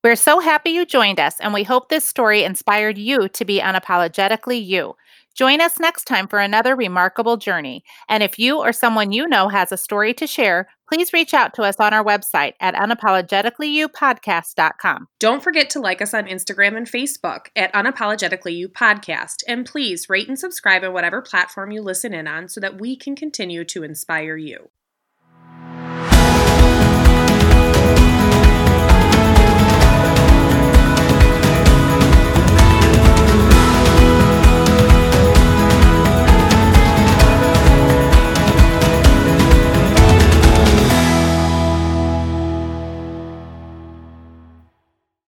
We're 0.03 0.15
so 0.17 0.41
happy 0.41 0.71
you 0.71 0.85
joined 0.85 1.19
us, 1.21 1.39
and 1.39 1.53
we 1.53 1.63
hope 1.63 1.87
this 1.87 2.03
story 2.03 2.43
inspired 2.43 2.97
you 2.97 3.29
to 3.29 3.45
be 3.45 3.61
unapologetically 3.61 4.65
you. 4.65 4.97
Join 5.35 5.61
us 5.61 5.79
next 5.79 6.05
time 6.05 6.27
for 6.27 6.39
another 6.39 6.75
remarkable 6.75 7.37
journey. 7.37 7.83
And 8.07 8.21
if 8.21 8.37
you 8.37 8.59
or 8.59 8.71
someone 8.71 9.11
you 9.11 9.27
know 9.27 9.49
has 9.49 9.71
a 9.71 9.77
story 9.77 10.13
to 10.15 10.27
share, 10.27 10.67
please 10.87 11.11
reach 11.11 11.33
out 11.33 11.55
to 11.55 11.63
us 11.63 11.77
on 11.79 11.91
our 11.91 12.03
website 12.03 12.53
at 12.59 12.75
unapologeticallyyoupodcast.com. 12.75 15.07
Don't 15.19 15.43
forget 15.43 15.71
to 15.71 15.79
like 15.79 16.03
us 16.03 16.13
on 16.13 16.25
Instagram 16.25 16.77
and 16.77 16.85
Facebook 16.85 17.47
at 17.55 17.73
Unapologetically 17.73 18.55
You 18.55 18.69
Podcast. 18.69 19.37
And 19.47 19.65
please 19.65 20.07
rate 20.07 20.27
and 20.27 20.37
subscribe 20.37 20.83
on 20.83 20.93
whatever 20.93 21.19
platform 21.21 21.71
you 21.71 21.81
listen 21.81 22.13
in 22.13 22.27
on 22.27 22.47
so 22.47 22.59
that 22.59 22.79
we 22.79 22.95
can 22.95 23.15
continue 23.15 23.65
to 23.65 23.81
inspire 23.83 24.37
you. 24.37 24.69